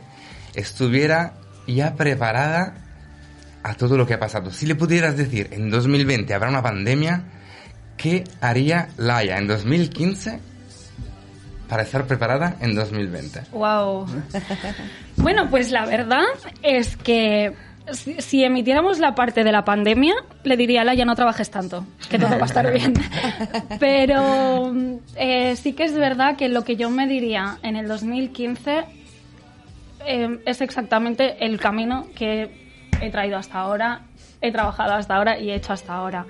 estuviera 0.56 1.34
ya 1.68 1.96
preparada 1.96 2.76
a 3.64 3.74
todo 3.76 3.98
lo 3.98 4.06
que 4.06 4.16
ha 4.16 4.20
pasado? 4.20 4.52
Si 4.52 4.66
le 4.66 4.76
pudieras 4.76 5.18
decir, 5.18 5.50
en 5.52 5.70
2020 5.70 6.34
habrá 6.34 6.50
una 6.50 6.62
pandemia, 6.62 7.24
¿qué 7.98 8.24
haría 8.42 8.90
Laia 8.98 9.38
en 9.38 9.48
2015 9.48 10.40
para 11.68 11.84
estar 11.84 12.06
preparada 12.06 12.58
en 12.60 12.76
2020? 12.76 13.42
Wow. 13.52 14.06
Bueno, 15.18 15.50
pues 15.50 15.72
la 15.72 15.86
verdad 15.86 16.24
es 16.64 16.98
que 16.98 17.54
si, 17.92 18.16
si 18.22 18.44
emitiéramos 18.44 19.00
la 19.00 19.16
parte 19.16 19.44
de 19.44 19.52
la 19.52 19.64
pandemia, 19.64 20.16
le 20.44 20.58
diría 20.58 20.82
a 20.82 20.84
la 20.84 20.94
ya 20.94 21.06
no 21.06 21.16
trabajes 21.16 21.50
tanto, 21.50 21.86
que 22.10 22.18
todo 22.18 22.32
va 22.32 22.44
a 22.44 22.46
estar 22.46 22.72
bien. 22.72 22.94
Pero 23.80 24.74
eh, 25.16 25.56
sí 25.56 25.74
que 25.74 25.84
es 25.84 25.94
verdad 25.94 26.36
que 26.38 26.50
lo 26.50 26.64
que 26.64 26.76
yo 26.76 26.90
me 26.90 27.08
diría 27.08 27.58
en 27.64 27.76
el 27.76 27.88
2015 27.88 29.01
eh, 30.06 30.40
es 30.46 30.62
exactamente 30.62 31.46
el 31.46 31.60
camino 31.60 32.08
que 32.16 32.50
he 33.02 33.10
traído 33.10 33.38
hasta 33.38 33.60
ahora, 33.60 34.02
he 34.42 34.52
trabajado 34.52 34.94
hasta 34.94 35.16
ahora 35.16 35.40
y 35.40 35.52
he 35.52 35.56
hecho 35.56 35.74
hasta 35.74 35.94
ahora. 35.94 36.26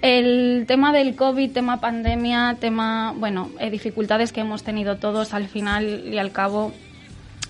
El 0.00 0.64
tema 0.66 0.92
del 0.92 1.14
COVID, 1.14 1.52
tema 1.52 1.80
pandemia, 1.80 2.56
tema, 2.58 3.14
bueno, 3.16 3.50
eh, 3.60 3.70
dificultades 3.70 4.32
que 4.32 4.40
hemos 4.40 4.64
tenido 4.64 4.96
todos 4.96 5.32
al 5.32 5.46
final 5.46 6.12
y 6.12 6.18
al 6.18 6.32
cabo, 6.32 6.72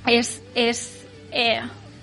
es, 0.06 0.42
es 0.54 1.06
eh, 1.30 1.60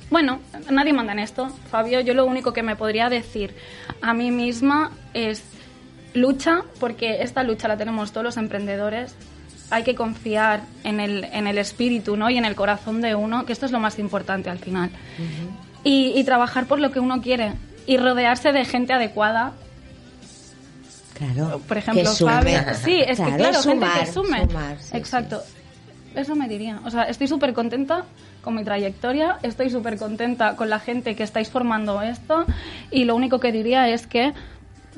bueno, 0.09 0.39
nadie 0.71 0.91
manda 0.91 1.13
en 1.13 1.19
esto, 1.19 1.49
Fabio. 1.69 2.01
Yo 2.01 2.15
lo 2.15 2.25
único 2.25 2.51
que 2.51 2.63
me 2.63 2.75
podría 2.75 3.09
decir 3.09 3.53
a 4.01 4.13
mí 4.13 4.31
misma 4.31 4.91
es 5.13 5.43
lucha, 6.15 6.63
porque 6.79 7.21
esta 7.21 7.43
lucha 7.43 7.67
la 7.67 7.77
tenemos 7.77 8.11
todos 8.11 8.23
los 8.23 8.37
emprendedores. 8.37 9.15
Hay 9.71 9.83
que 9.83 9.93
confiar 9.95 10.61
en 10.83 10.99
el, 10.99 11.25
en 11.25 11.45
el 11.47 11.57
espíritu 11.57 12.17
¿no? 12.17 12.29
y 12.29 12.37
en 12.37 12.45
el 12.45 12.55
corazón 12.55 13.01
de 13.01 13.15
uno, 13.15 13.45
que 13.45 13.53
esto 13.53 13.65
es 13.65 13.71
lo 13.71 13.79
más 13.79 13.99
importante 13.99 14.49
al 14.49 14.59
final. 14.59 14.89
y, 15.83 16.13
y 16.15 16.23
trabajar 16.23 16.65
por 16.65 16.79
lo 16.79 16.91
que 16.91 16.99
uno 16.99 17.21
quiere 17.21 17.53
y 17.85 17.97
rodearse 17.97 18.51
de 18.51 18.65
gente 18.65 18.93
adecuada 18.93 19.53
Claro. 21.13 21.59
por 21.67 21.77
ejemplo, 21.77 22.03
que 22.03 22.15
sume. 22.15 22.31
Fabio. 22.31 22.59
Sí, 22.83 22.97
es 23.05 23.19
que 23.19 23.33
claro, 23.35 23.61
sumar, 23.61 23.89
gente 23.91 24.05
que 24.05 24.11
sume. 24.13 24.45
sumar, 24.47 24.77
sí, 24.79 24.97
Exacto. 24.97 25.41
Eso 26.15 26.35
me 26.35 26.47
diría. 26.47 26.79
O 26.85 26.89
sea, 26.89 27.03
estoy 27.03 27.27
súper 27.27 27.53
contenta 27.53 28.05
con 28.41 28.55
mi 28.55 28.63
trayectoria, 28.63 29.37
estoy 29.43 29.69
súper 29.69 29.97
contenta 29.97 30.55
con 30.55 30.69
la 30.69 30.79
gente 30.79 31.15
que 31.15 31.23
estáis 31.23 31.49
formando 31.49 32.01
esto 32.01 32.45
y 32.89 33.03
lo 33.03 33.15
único 33.15 33.39
que 33.39 33.51
diría 33.51 33.89
es 33.89 34.07
que 34.07 34.33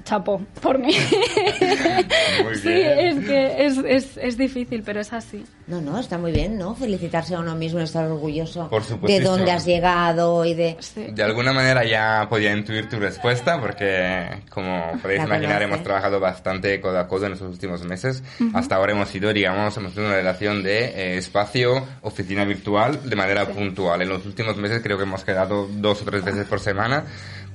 chapo 0.03 0.41
por 0.61 0.77
mí. 0.79 0.93
Muy 2.43 2.55
sí, 2.55 2.69
bien. 2.69 2.99
es 2.99 3.25
que 3.25 3.65
es, 3.65 3.77
es, 3.77 4.17
es 4.17 4.37
difícil, 4.37 4.83
pero 4.83 5.01
es 5.01 5.13
así. 5.13 5.43
No, 5.67 5.79
no, 5.79 5.97
está 5.99 6.17
muy 6.17 6.33
bien, 6.33 6.57
¿no? 6.57 6.75
Felicitarse 6.75 7.33
a 7.33 7.39
uno 7.39 7.55
mismo, 7.55 7.79
estar 7.79 8.05
orgulloso 8.05 8.67
Por 8.69 8.83
de 8.83 9.19
dónde 9.21 9.51
has 9.51 9.65
llegado 9.65 10.43
y 10.43 10.53
de... 10.53 10.75
Sí. 10.79 11.07
De 11.13 11.23
alguna 11.23 11.53
manera 11.53 11.85
ya 11.85 12.27
podía 12.29 12.51
intuir 12.51 12.89
tu 12.89 12.99
respuesta 12.99 13.59
porque, 13.61 14.41
como 14.49 14.91
podéis 15.01 15.19
La 15.19 15.27
imaginar, 15.27 15.59
conoce. 15.59 15.63
hemos 15.63 15.83
trabajado 15.83 16.19
bastante 16.19 16.81
codo 16.81 16.99
a 16.99 17.07
codo 17.07 17.27
en 17.27 17.33
estos 17.33 17.49
últimos 17.49 17.83
meses. 17.85 18.21
Hasta 18.53 18.75
ahora 18.75 18.91
hemos 18.91 19.07
sido, 19.09 19.31
digamos, 19.31 19.77
hemos 19.77 19.93
tenido 19.93 20.11
una 20.11 20.17
relación 20.19 20.61
de 20.61 20.85
eh, 20.87 21.17
espacio, 21.17 21.87
oficina 22.01 22.43
virtual 22.43 23.09
de 23.09 23.15
manera 23.15 23.45
puntual. 23.47 24.01
En 24.01 24.09
los 24.09 24.25
últimos 24.25 24.57
meses 24.57 24.81
creo 24.83 24.97
que 24.97 25.03
hemos 25.03 25.23
quedado 25.23 25.67
dos 25.71 26.01
o 26.01 26.05
tres 26.05 26.23
veces 26.25 26.45
por 26.47 26.59
semana 26.59 27.05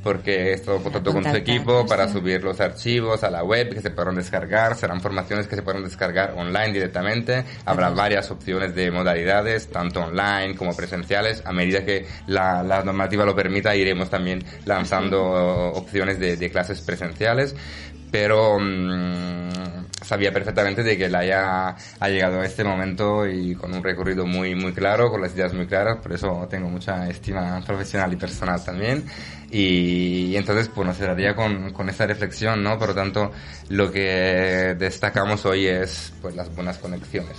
porque 0.02 0.50
he 0.50 0.52
estado 0.52 0.76
en 0.76 0.82
contacto 0.84 1.12
con 1.12 1.22
contactar, 1.22 1.42
equipo 1.42 1.86
para 1.86 2.08
subir 2.08 2.42
los 2.44 2.60
archivos 2.60 3.24
a 3.24 3.30
la 3.30 3.42
web 3.42 3.74
que 3.74 3.80
se 3.80 3.90
podrán 3.90 4.14
descargar. 4.14 4.76
Serán 4.76 5.00
formaciones 5.00 5.48
que 5.48 5.56
se 5.56 5.62
podrán 5.62 5.84
descargar 5.84 6.34
online 6.36 6.72
directamente. 6.72 7.44
Habrá 7.64 7.90
varias 7.90 8.30
opciones 8.30 8.74
de 8.74 8.90
modalidades, 8.90 9.68
tanto 9.68 10.00
online 10.00 10.54
como 10.54 10.76
presenciales. 10.76 11.42
A 11.44 11.52
medida 11.52 11.84
que 11.84 12.06
la, 12.26 12.62
la 12.62 12.84
normativa 12.84 13.24
lo 13.24 13.34
permita, 13.34 13.74
iremos 13.74 14.08
también 14.08 14.44
lanzando 14.64 15.20
opciones 15.72 16.20
de, 16.20 16.36
de 16.36 16.50
clases 16.50 16.80
presenciales. 16.80 17.56
Pero 18.10 18.58
mm, 18.60 19.85
sabía 20.06 20.32
perfectamente 20.32 20.82
de 20.82 20.96
que 20.96 21.08
Laia 21.08 21.76
ha 21.98 22.08
llegado 22.08 22.40
a 22.40 22.46
este 22.46 22.62
momento 22.64 23.26
y 23.26 23.54
con 23.54 23.74
un 23.74 23.82
recorrido 23.82 24.24
muy, 24.24 24.54
muy 24.54 24.72
claro, 24.72 25.10
con 25.10 25.20
las 25.20 25.34
ideas 25.34 25.52
muy 25.52 25.66
claras. 25.66 25.98
Por 25.98 26.12
eso 26.12 26.46
tengo 26.48 26.68
mucha 26.68 27.08
estima 27.08 27.60
profesional 27.66 28.12
y 28.12 28.16
personal 28.16 28.64
también. 28.64 29.04
Y, 29.50 30.34
entonces, 30.36 30.68
pues 30.68 30.86
nos 30.86 30.96
cerraría 30.96 31.34
con, 31.34 31.72
con 31.72 31.88
esta 31.88 32.06
reflexión, 32.06 32.62
¿no? 32.62 32.78
Por 32.78 32.88
lo 32.88 32.94
tanto, 32.94 33.32
lo 33.68 33.90
que 33.90 34.76
destacamos 34.78 35.44
hoy 35.44 35.66
es 35.66 36.12
pues 36.20 36.34
las 36.36 36.54
buenas 36.54 36.78
conexiones. 36.78 37.36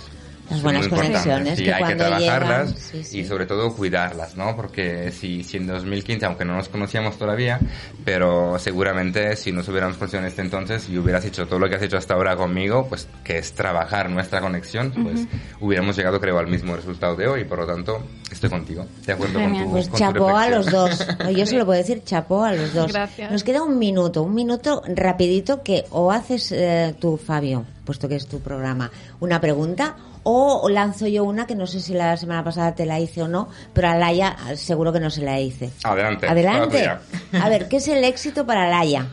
Las 0.50 0.62
buenas 0.62 0.88
conexiones 0.88 1.58
Sí, 1.58 1.64
que 1.64 1.74
hay 1.74 1.84
que 1.84 1.94
trabajarlas 1.96 2.68
llegan, 2.68 2.76
sí, 2.76 3.04
sí. 3.04 3.20
y 3.20 3.24
sobre 3.24 3.46
todo 3.46 3.74
cuidarlas, 3.74 4.36
¿no? 4.36 4.56
Porque 4.56 5.12
si, 5.12 5.44
si 5.44 5.58
en 5.58 5.66
2015, 5.66 6.24
aunque 6.26 6.44
no 6.44 6.54
nos 6.54 6.68
conocíamos 6.68 7.18
todavía, 7.18 7.58
pero 8.04 8.58
seguramente 8.58 9.36
si 9.36 9.52
nos 9.52 9.68
hubiéramos 9.68 9.96
conocido 9.96 10.20
en 10.20 10.26
este 10.26 10.42
entonces 10.42 10.88
y 10.88 10.98
hubieras 10.98 11.24
hecho 11.24 11.46
todo 11.46 11.58
lo 11.58 11.68
que 11.68 11.76
has 11.76 11.82
hecho 11.82 11.96
hasta 11.96 12.14
ahora 12.14 12.36
conmigo, 12.36 12.86
pues 12.88 13.08
que 13.24 13.38
es 13.38 13.52
trabajar 13.52 14.10
nuestra 14.10 14.40
conexión, 14.40 14.92
pues 15.02 15.26
hubiéramos 15.60 15.96
llegado 15.96 16.20
creo 16.20 16.38
al 16.38 16.46
mismo 16.46 16.74
resultado 16.76 17.16
de 17.16 17.26
hoy, 17.28 17.44
por 17.44 17.58
lo 17.58 17.66
tanto 17.66 18.02
estoy 18.30 18.50
contigo, 18.50 18.86
de 19.06 19.12
acuerdo 19.12 19.38
Genial. 19.38 19.64
con 19.64 19.64
tu, 19.64 19.70
Pues 19.72 19.88
con 19.88 19.98
tu 19.98 20.04
chapó 20.04 20.36
a 20.36 20.48
los 20.48 20.70
dos. 20.70 21.06
No, 21.18 21.30
Yo 21.30 21.46
se 21.46 21.56
lo 21.56 21.66
puedo 21.66 21.78
decir, 21.78 22.02
chapó 22.04 22.44
a 22.44 22.52
los 22.52 22.72
dos. 22.72 22.92
Gracias. 22.92 23.30
Nos 23.30 23.42
queda 23.42 23.62
un 23.62 23.78
minuto, 23.78 24.22
un 24.22 24.34
minuto 24.34 24.82
rapidito 24.86 25.62
que 25.62 25.84
o 25.90 26.12
haces 26.12 26.52
eh, 26.52 26.94
tú, 27.00 27.16
Fabio, 27.16 27.64
puesto 27.84 28.08
que 28.08 28.16
es 28.16 28.26
tu 28.26 28.40
programa, 28.40 28.90
una 29.20 29.40
pregunta 29.40 29.96
o 30.30 30.68
lanzo 30.68 31.06
yo 31.06 31.24
una 31.24 31.46
que 31.46 31.54
no 31.54 31.66
sé 31.66 31.80
si 31.80 31.94
la 31.94 32.16
semana 32.16 32.44
pasada 32.44 32.74
te 32.74 32.84
la 32.84 33.00
hice 33.00 33.22
o 33.22 33.28
no, 33.28 33.48
pero 33.72 33.88
a 33.88 33.96
Laia 33.96 34.36
seguro 34.56 34.92
que 34.92 35.00
no 35.00 35.08
se 35.08 35.22
la 35.22 35.40
hice. 35.40 35.70
Adelante. 35.84 36.28
Adelante. 36.28 36.78
tuya. 36.78 37.00
A 37.42 37.48
ver, 37.48 37.68
¿qué 37.68 37.76
es 37.76 37.88
el 37.88 38.04
éxito 38.04 38.44
para 38.44 38.68
Laia? 38.68 39.06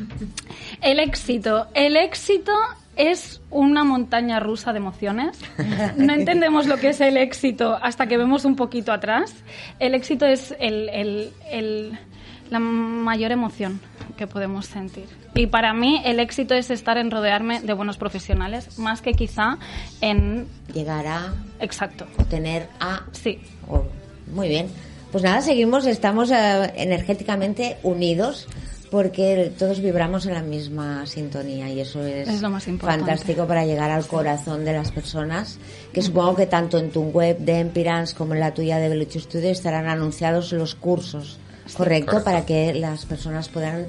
El 0.82 1.00
éxito. 1.00 1.68
El 1.74 1.96
éxito 1.96 2.52
es 2.98 3.42
una 3.50 3.86
montaña 3.86 4.40
rusa 4.40 4.74
de 4.74 4.80
emociones. 4.80 5.40
No 5.96 6.14
entendemos 6.14 6.68
lo 6.68 6.78
que 6.78 6.90
es 6.90 7.00
el 7.00 7.16
éxito 7.18 7.78
hasta 7.82 8.08
que 8.08 8.18
vemos 8.18 8.44
un 8.44 8.58
poquito 8.58 8.92
atrás. 8.92 9.34
El 9.80 9.96
éxito 9.96 10.26
es 10.26 10.54
la 12.50 12.60
mayor 12.60 13.32
emoción 13.32 13.80
que 14.18 14.28
podemos 14.28 14.66
sentir. 14.66 15.06
Y 15.34 15.48
para 15.48 15.74
mí 15.74 16.02
el 16.06 16.20
éxito 16.20 16.54
es 16.54 16.70
estar 16.70 16.98
en 16.98 17.12
rodearme 17.12 17.62
de 17.62 17.74
buenos 17.74 17.98
profesionales, 17.98 18.80
más 18.80 19.02
que 19.02 19.14
quizá 19.14 19.58
en... 20.02 20.48
Llegar 20.74 21.08
a... 21.08 21.34
Exacto. 21.60 22.06
Tener 22.30 22.70
a... 22.80 23.04
Sí. 23.12 23.40
muy 24.34 24.48
bien. 24.48 24.68
Pues 25.12 25.24
nada, 25.24 25.42
seguimos, 25.42 25.86
estamos 25.86 26.32
eh, 26.32 26.74
energéticamente 26.76 27.78
unidos 27.84 28.48
porque 28.92 29.52
todos 29.58 29.82
vibramos 29.82 30.26
en 30.26 30.34
la 30.34 30.42
misma 30.42 31.06
sintonía 31.06 31.70
y 31.70 31.80
eso 31.82 32.04
es, 32.06 32.30
fantástico 32.80 33.46
para 33.46 33.66
llegar 33.66 33.92
al 33.92 34.08
corazón 34.08 34.64
de 34.64 34.74
las 34.74 34.92
personas, 34.92 35.60
que 35.92 36.02
supongo 36.02 36.36
que 36.36 36.46
tanto 36.46 36.78
en 36.78 36.92
tu 36.92 37.02
web 37.02 37.38
de 37.40 37.60
Empirans 37.60 38.14
como 38.14 38.36
en 38.36 38.40
la 38.40 38.54
tuya 38.54 38.78
de 38.78 38.90
Belucho 38.90 39.20
Studio 39.20 39.50
estarán 39.50 39.88
anunciados 39.88 40.52
los 40.54 40.76
cursos, 40.76 41.40
¿correcto? 41.76 42.24
Para 42.24 42.46
que 42.46 42.74
las 42.74 43.06
personas 43.06 43.50
puedan 43.50 43.88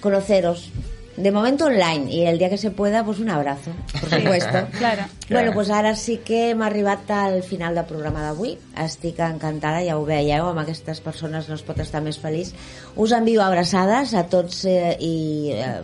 conoceros 0.00 0.70
de 1.16 1.32
momento 1.32 1.66
online 1.66 2.10
i 2.12 2.24
el 2.26 2.38
dia 2.38 2.48
que 2.48 2.56
se 2.56 2.70
pueda, 2.70 3.04
pues 3.04 3.18
un 3.18 3.28
abrazo, 3.28 3.72
por 4.00 4.08
supuesto. 4.08 4.66
claro. 4.78 5.04
Bueno, 5.28 5.52
pues 5.52 5.70
ara 5.70 5.94
sí 5.96 6.18
que 6.18 6.50
hem 6.50 6.62
arribat 6.62 7.10
al 7.10 7.42
final 7.42 7.74
del 7.74 7.84
programa 7.84 8.22
d'avui. 8.22 8.56
Estic 8.80 9.20
encantada, 9.20 9.82
ja 9.84 9.98
ho 9.98 10.06
veieu, 10.06 10.48
amb 10.48 10.62
aquestes 10.62 11.02
persones 11.04 11.48
no 11.48 11.58
es 11.58 11.64
pot 11.66 11.78
estar 11.82 12.00
més 12.00 12.18
feliç. 12.18 12.54
Us 12.96 13.12
envio 13.12 13.42
abraçades 13.44 14.14
a 14.14 14.24
tots 14.32 14.64
eh, 14.64 14.96
i 14.96 15.52
eh, 15.58 15.80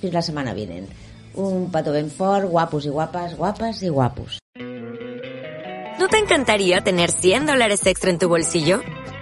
fins 0.00 0.14
la 0.14 0.24
setmana 0.24 0.56
vinent. 0.56 0.88
Un 1.36 1.68
petó 1.72 1.92
ben 1.92 2.08
fort, 2.10 2.48
guapos 2.48 2.86
i 2.86 2.94
guapes, 2.94 3.36
guapes 3.36 3.82
i 3.82 3.92
guapos. 3.92 4.38
¿No 5.98 6.08
te 6.08 6.18
encantaría 6.18 6.80
tener 6.80 7.12
100 7.12 7.46
dólares 7.46 7.86
extra 7.86 8.10
en 8.10 8.18
tu 8.18 8.28
bolsillo? 8.28 8.80